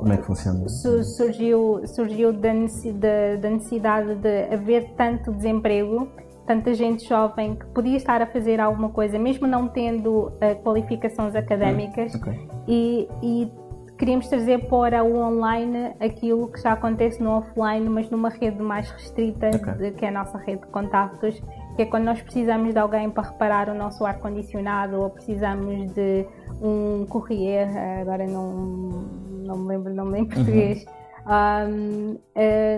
Como 0.00 0.12
é 0.12 0.16
que 0.16 0.24
funciona? 0.24 0.68
Su 0.68 1.04
surgiu 1.04 1.82
surgiu 1.86 2.32
da 2.32 2.52
necessidade, 2.52 3.40
da 3.40 3.50
necessidade 3.50 4.16
de 4.16 4.52
haver 4.52 4.94
tanto 4.96 5.30
desemprego, 5.30 6.08
tanta 6.44 6.74
gente 6.74 7.08
jovem 7.08 7.54
que 7.54 7.66
podia 7.66 7.96
estar 7.96 8.20
a 8.20 8.26
fazer 8.26 8.60
alguma 8.60 8.88
coisa, 8.88 9.16
mesmo 9.16 9.46
não 9.46 9.68
tendo 9.68 10.26
uh, 10.26 10.60
qualificações 10.64 11.36
académicas. 11.36 12.12
Uhum. 12.14 12.20
Okay. 12.20 12.48
E, 12.66 13.08
e 13.22 13.52
queríamos 13.98 14.28
trazer 14.28 14.68
para 14.68 15.02
o 15.02 15.16
online 15.16 15.92
aquilo 16.00 16.48
que 16.48 16.60
já 16.62 16.72
acontece 16.72 17.22
no 17.22 17.30
offline, 17.30 17.88
mas 17.88 18.08
numa 18.10 18.28
rede 18.28 18.62
mais 18.62 18.90
restrita, 18.90 19.48
okay. 19.48 19.74
de, 19.74 19.90
que 19.92 20.04
é 20.04 20.08
a 20.08 20.12
nossa 20.12 20.38
rede 20.38 20.62
de 20.62 20.68
contactos 20.68 21.42
que 21.78 21.82
é 21.82 21.86
quando 21.86 22.06
nós 22.06 22.20
precisamos 22.20 22.72
de 22.72 22.78
alguém 22.80 23.08
para 23.08 23.28
reparar 23.28 23.68
o 23.68 23.74
nosso 23.74 24.04
ar-condicionado 24.04 25.00
ou 25.00 25.10
precisamos 25.10 25.92
de 25.92 26.26
um 26.60 27.06
courrier, 27.08 27.68
agora 28.00 28.26
não, 28.26 29.06
não 29.44 29.56
me 29.58 29.68
lembro 29.68 29.92
o 29.92 29.94
nome 29.94 30.18
em 30.18 30.24
português, 30.24 30.84
uhum. 30.84 30.92
Um, 31.28 32.14
uh, 32.14 32.18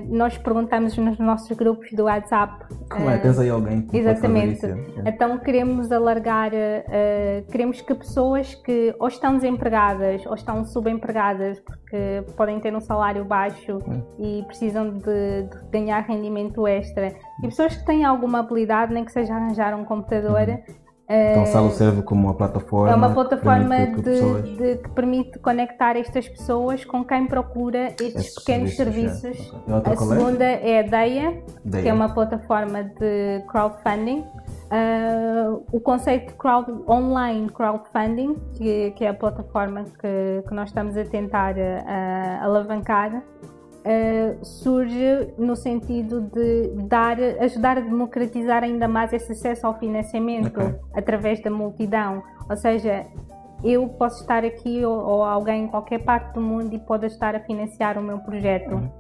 nós 0.09 0.37
perguntamos 0.37 0.97
nos 0.97 1.21
nossos 1.21 1.57
grupos 1.57 1.93
do 1.93 2.05
WhatsApp. 2.05 2.65
Como 2.91 3.09
é? 3.09 3.19
Tens 3.19 3.39
aí 3.39 3.49
alguém 3.49 3.83
que 3.83 3.97
Exatamente. 3.97 4.67
Então 5.07 5.39
queremos 5.39 5.93
alargar, 5.93 6.51
uh, 6.51 7.51
queremos 7.53 7.81
que 7.81 7.95
pessoas 7.95 8.57
que 8.57 8.93
ou 8.99 9.07
estão 9.07 9.37
desempregadas 9.37 10.27
ou 10.27 10.35
estão 10.35 10.65
subempregadas 10.65 11.61
porque 11.61 12.25
podem 12.37 12.59
ter 12.59 12.75
um 12.75 12.81
salário 12.81 13.25
baixo 13.25 13.79
e 14.19 14.43
precisam 14.49 14.99
de, 14.99 15.43
de, 15.45 15.71
ganhar 15.71 16.01
rendimento 16.01 16.67
extra 16.67 17.15
e 17.43 17.47
pessoas 17.47 17.77
que 17.77 17.87
têm 17.87 18.05
alguma 18.05 18.41
habilidade, 18.41 18.93
nem 18.93 19.05
que 19.05 19.13
seja 19.13 19.33
arranjar 19.33 19.79
um 19.79 19.85
computador, 19.85 20.49
uhum. 20.49 20.59
Então, 21.11 21.45
Salo 21.47 21.71
serve 21.71 22.03
como 22.03 22.29
uma 22.29 22.35
plataforma. 22.35 22.93
É 22.93 22.95
uma 22.95 23.11
plataforma 23.11 23.75
que, 23.87 24.01
de, 24.01 24.57
de, 24.57 24.77
que 24.77 24.89
permite 24.91 25.41
conectar 25.41 25.97
estas 25.97 26.29
pessoas 26.29 26.85
com 26.85 27.05
quem 27.05 27.27
procura 27.27 27.89
estes 27.89 28.15
Esses 28.15 28.35
pequenos 28.37 28.77
serviços. 28.77 29.21
serviços. 29.21 29.55
É. 29.69 29.91
A 29.93 29.97
segunda 29.97 30.45
é 30.45 30.79
a 30.79 30.83
Deia, 30.83 31.43
Deia, 31.65 31.83
que 31.83 31.89
é 31.89 31.93
uma 31.93 32.09
plataforma 32.11 32.85
de 32.85 33.45
crowdfunding. 33.49 34.25
Uh, 34.71 35.65
o 35.73 35.81
conceito 35.81 36.29
de 36.29 36.35
crowd, 36.35 36.71
online 36.89 37.49
crowdfunding, 37.51 38.37
que, 38.55 38.93
que, 38.93 39.05
é 39.05 39.09
a 39.09 39.15
plataforma 39.15 39.83
que, 39.83 40.45
que 40.47 40.55
nós 40.55 40.69
estamos 40.69 40.97
a 40.97 41.05
tentar 41.05 41.57
uh, 41.57 42.45
alavancar, 42.45 43.21
uh, 43.81 44.45
surge 44.45 45.35
no 45.39 45.57
sentido 45.57 46.21
de 46.21 46.71
dar, 46.87 47.19
ajudar 47.41 47.79
a 47.79 47.81
democratizar 47.81 48.63
ainda 48.63 48.87
mais 48.89 49.13
esse 49.13 49.33
acesso 49.33 49.67
ao 49.67 49.79
financiamento 49.79 50.61
okay. 50.61 50.75
através 50.95 51.43
da 51.43 51.51
multidão. 51.51 52.23
Ou 52.49 52.57
seja, 52.57 53.07
eu 53.63 53.89
posso 53.89 54.23
estar 54.23 54.45
aqui 54.45 54.85
ou, 54.85 54.99
ou, 54.99 55.25
alguém 55.25 55.65
em 55.65 55.69
qualquer 55.69 56.03
parte 56.03 56.35
do 56.35 56.41
mundo 56.41 56.75
e 56.75 56.79
pode 56.79 57.07
estar 57.07 57.35
a 57.35 57.41
financiar 57.41 57.99
o 57.99 58.03
meu 58.03 58.19
projeto. 58.19 58.75
Uhum. 58.75 58.91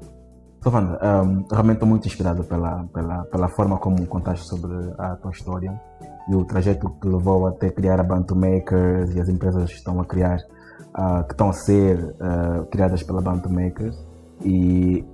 Um, 0.66 1.47
realmente 1.51 1.77
estou 1.77 1.88
muito 1.88 2.07
inspirado 2.07 2.45
pela, 2.45 2.85
pela, 2.93 3.25
pela 3.25 3.49
forma 3.49 3.79
como 3.79 4.07
contaste 4.07 4.47
sobre 4.47 4.71
a 4.99 5.16
tua 5.16 5.31
história 5.31 5.81
e 6.29 6.35
o 6.35 6.45
trajeto 6.45 6.90
que 7.01 7.09
levou 7.09 7.47
até 7.47 7.71
criar 7.71 7.99
a 7.99 8.03
Bantu 8.03 8.37
Makers 8.37 9.14
e 9.14 9.21
as 9.21 9.29
empresas 9.29 9.71
que 9.71 9.77
estão 9.77 9.99
a 10.01 10.05
criar, 10.05 10.38
uh, 10.38 11.25
que 11.25 11.33
estão 11.33 11.49
a 11.49 11.53
ser 11.55 11.99
uh, 11.99 12.66
criadas 12.66 13.03
pela 13.03 13.23
Bantu 13.23 13.49
Makers. 13.49 13.97
E 14.42 15.05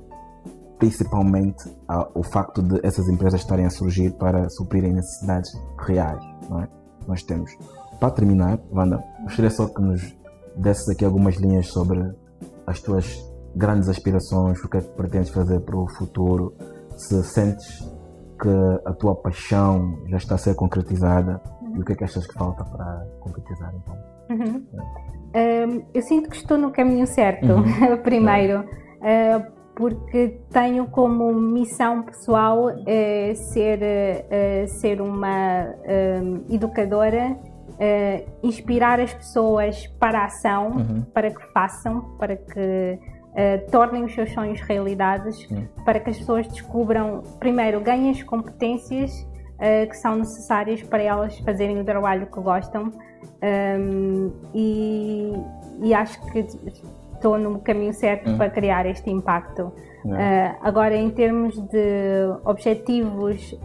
principalmente 0.78 1.64
o 2.14 2.22
facto 2.22 2.62
de 2.62 2.80
essas 2.86 3.08
empresas 3.08 3.40
estarem 3.40 3.64
a 3.64 3.70
surgir 3.70 4.12
para 4.12 4.48
suprirem 4.50 4.92
necessidades 4.92 5.50
reais, 5.78 6.22
não 6.48 6.62
é? 6.62 6.68
Nós 7.06 7.22
temos. 7.22 7.56
Para 7.98 8.10
terminar, 8.10 8.58
Wanda, 8.70 9.02
gostaria 9.22 9.50
só 9.50 9.66
que 9.66 9.80
nos 9.80 10.16
desses 10.56 10.88
aqui 10.88 11.04
algumas 11.04 11.36
linhas 11.36 11.68
sobre 11.68 12.14
as 12.66 12.80
tuas 12.80 13.18
grandes 13.54 13.88
aspirações, 13.88 14.62
o 14.62 14.68
que 14.68 14.78
é 14.78 14.80
que 14.80 14.88
pretendes 14.88 15.30
fazer 15.30 15.60
para 15.60 15.76
o 15.76 15.88
futuro, 15.88 16.54
se 16.96 17.22
sentes 17.24 17.80
que 18.40 18.48
a 18.84 18.92
tua 18.92 19.14
paixão 19.14 19.98
já 20.08 20.18
está 20.18 20.34
a 20.34 20.38
ser 20.38 20.54
concretizada 20.54 21.40
e 21.74 21.80
o 21.80 21.84
que 21.84 21.92
é 21.92 21.96
que 21.96 22.04
achas 22.04 22.26
que 22.26 22.34
falta 22.34 22.64
para 22.64 23.06
concretizar 23.20 23.72
então? 23.74 23.96
Uhum. 24.30 24.66
É. 25.32 25.66
Um, 25.66 25.82
eu 25.94 26.02
sinto 26.02 26.28
que 26.28 26.36
estou 26.36 26.58
no 26.58 26.70
caminho 26.70 27.06
certo, 27.06 27.46
uhum. 27.46 27.96
primeiro, 28.02 28.60
uh, 28.60 28.86
porque 29.74 30.40
tenho 30.50 30.86
como 30.86 31.32
missão 31.34 32.02
pessoal 32.02 32.66
uh, 32.66 33.34
ser, 33.34 33.78
uh, 33.78 34.68
ser 34.68 35.00
uma 35.00 35.74
educadora 36.48 37.36
uh, 37.76 38.26
inspirar 38.42 39.00
as 39.00 39.12
pessoas 39.12 39.86
para 39.98 40.20
a 40.20 40.24
ação, 40.26 40.68
uhum. 40.68 41.02
para 41.12 41.30
que 41.30 41.42
façam, 41.52 42.00
para 42.18 42.36
que 42.36 42.98
uh, 43.00 43.70
tornem 43.70 44.04
os 44.04 44.14
seus 44.14 44.32
sonhos 44.32 44.60
realidades, 44.60 45.48
uhum. 45.50 45.66
para 45.84 46.00
que 46.00 46.10
as 46.10 46.18
pessoas 46.18 46.46
descubram, 46.48 47.22
primeiro, 47.38 47.80
ganhem 47.80 48.10
as 48.10 48.22
competências 48.22 49.12
uh, 49.54 49.88
que 49.88 49.96
são 49.96 50.16
necessárias 50.16 50.82
para 50.82 51.02
elas 51.02 51.38
fazerem 51.40 51.80
o 51.80 51.84
trabalho 51.84 52.26
que 52.26 52.40
gostam. 52.40 52.92
Um, 53.42 54.32
e, 54.54 55.32
e, 55.82 55.94
acho 55.94 56.18
que 56.32 56.46
estou 57.16 57.38
no 57.38 57.59
caminho 57.59 57.92
certo 57.92 58.31
uhum. 58.31 58.38
para 58.38 58.50
criar 58.50 58.87
este 58.87 59.11
impacto. 59.11 59.72
Uh, 60.05 60.57
agora, 60.62 60.94
em 60.94 61.11
termos 61.11 61.59
de 61.59 62.29
objetivos 62.44 63.59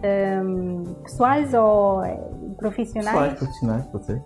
um, 0.44 0.84
pessoais 1.04 1.54
ou 1.54 2.02
profissionais? 2.58 3.12
Pessoais, 3.12 3.34
profissionais, 3.38 3.86
pode 3.88 4.06
ser. 4.06 4.24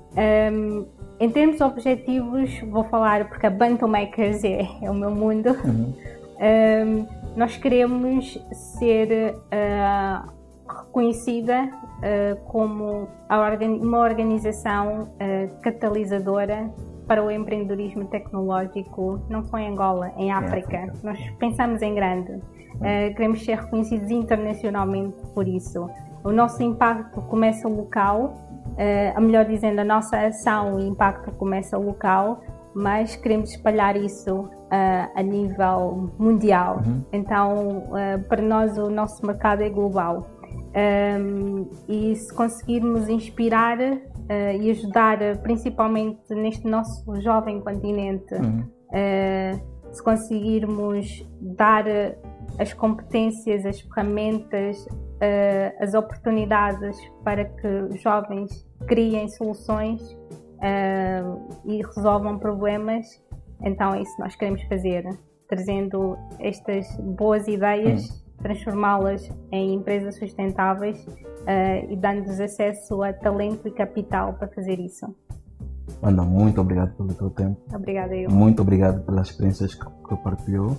Um, 0.54 0.86
em 1.20 1.30
termos 1.30 1.58
de 1.58 1.64
objetivos, 1.64 2.60
vou 2.70 2.86
falar 2.86 3.28
porque 3.28 3.46
a 3.46 3.50
Bantam 3.50 3.90
Makers 3.90 4.44
é, 4.46 4.66
é 4.82 4.90
o 4.90 4.94
meu 4.94 5.12
mundo. 5.12 5.50
Uhum. 5.66 5.94
Um, 6.38 7.08
nós 7.36 7.58
queremos 7.58 8.38
ser 8.52 9.36
uh, 9.36 10.32
reconhecida 10.68 11.70
uh, 11.70 12.36
como 12.46 13.10
uma 13.82 14.00
organização 14.00 15.10
catalisadora 15.62 16.70
para 17.08 17.24
o 17.24 17.32
empreendedorismo 17.32 18.06
tecnológico, 18.06 19.22
não 19.30 19.44
só 19.46 19.58
em 19.58 19.70
Angola, 19.70 20.12
em 20.18 20.32
África. 20.32 20.78
É 20.78 20.92
Nós 21.04 21.20
pensamos 21.40 21.82
em 21.82 21.94
grande. 21.94 22.34
Uh, 22.34 23.14
queremos 23.16 23.44
ser 23.44 23.58
reconhecidos 23.58 24.12
internacionalmente 24.12 25.16
por 25.34 25.48
isso. 25.48 25.90
O 26.24 26.32
nosso 26.32 26.62
impacto 26.62 27.22
começa 27.22 27.68
local, 27.68 28.38
uh, 28.72 29.18
a 29.18 29.22
melhor 29.22 29.46
dizendo, 29.46 29.80
a 29.80 29.84
nossa 29.86 30.18
ação 30.18 30.80
e 30.80 30.88
impacto 30.88 31.32
começa 31.32 31.78
local, 31.78 32.42
mas 32.74 33.16
queremos 33.16 33.52
espalhar 33.52 33.96
isso 33.96 34.36
uh, 34.36 34.50
a 35.16 35.22
nível 35.22 36.12
mundial. 36.20 36.82
Uhum. 36.86 37.04
Então, 37.14 37.84
para 38.28 38.42
nós, 38.42 38.78
o 38.78 38.90
nosso 38.90 39.26
mercado 39.26 39.62
é 39.62 39.70
global. 39.70 40.28
Um, 40.76 41.70
e 41.88 42.14
se 42.18 42.34
conseguirmos 42.34 43.08
inspirar 43.08 43.78
uh, 44.30 44.62
e 44.62 44.72
ajudar, 44.72 45.20
uh, 45.22 45.38
principalmente 45.42 46.34
neste 46.34 46.68
nosso 46.68 47.20
jovem 47.22 47.62
continente, 47.62 48.34
uhum. 48.34 48.62
uh, 48.62 49.94
se 49.94 50.04
conseguirmos 50.04 51.26
dar 51.42 51.86
as 52.60 52.74
competências, 52.74 53.66
as 53.66 53.80
ferramentas, 53.80 54.86
as 55.80 55.94
oportunidades 55.94 56.98
para 57.24 57.46
que 57.46 57.68
os 57.68 58.02
jovens 58.02 58.68
criem 58.88 59.30
soluções 59.30 60.02
e 61.66 61.82
resolvam 61.82 62.38
problemas, 62.38 63.06
então 63.62 63.94
é 63.94 64.02
isso 64.02 64.14
que 64.18 64.22
nós 64.22 64.36
queremos 64.36 64.62
fazer, 64.64 65.06
trazendo 65.48 66.18
estas 66.40 66.86
boas 66.98 67.48
ideias. 67.48 68.25
Transformá-las 68.42 69.30
em 69.52 69.74
empresas 69.74 70.16
sustentáveis 70.18 71.06
uh, 71.06 71.92
e 71.92 71.96
dando-lhes 71.96 72.40
acesso 72.40 73.02
a 73.02 73.14
talento 73.14 73.68
e 73.68 73.72
capital 73.72 74.34
para 74.34 74.48
fazer 74.48 74.80
isso. 74.80 75.14
Ana, 76.02 76.24
muito 76.24 76.60
obrigado 76.62 76.96
pelo 76.96 77.14
teu 77.14 77.30
tempo. 77.30 77.58
Obrigada 77.74 78.16
eu. 78.16 78.30
Muito 78.30 78.62
obrigado 78.62 79.04
pelas 79.06 79.30
experiências 79.30 79.74
que, 79.74 79.86
que 79.86 80.16
partilhou 80.18 80.78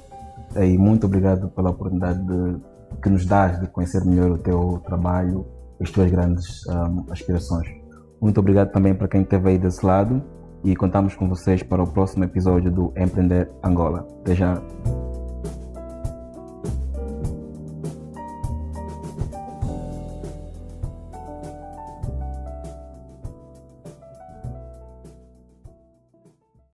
e 0.55 0.79
muito 0.79 1.07
obrigado 1.07 1.49
pela 1.49 1.71
oportunidade 1.71 2.21
de, 2.25 2.57
que 3.03 3.09
nos 3.09 3.27
dás 3.27 3.61
de 3.61 3.67
conhecer 3.69 4.05
melhor 4.05 4.31
o 4.31 4.39
teu 4.39 4.83
trabalho 4.87 5.47
e 5.81 5.85
as 5.85 5.91
tuas 5.91 6.11
grandes 6.11 6.67
um, 6.67 7.13
aspirações. 7.13 7.69
Muito 8.21 8.39
obrigado 8.41 8.71
também 8.71 8.95
para 8.95 9.09
quem 9.09 9.23
esteve 9.23 9.51
aí 9.51 9.59
desse 9.59 9.85
lado 9.85 10.23
e 10.65 10.75
contamos 10.75 11.15
com 11.15 11.29
vocês 11.29 11.63
para 11.63 11.83
o 11.83 11.87
próximo 11.87 12.25
episódio 12.25 12.71
do 12.71 12.93
Empreender 12.97 13.51
Angola. 13.63 14.07
Até 14.21 14.35
já. 14.35 14.63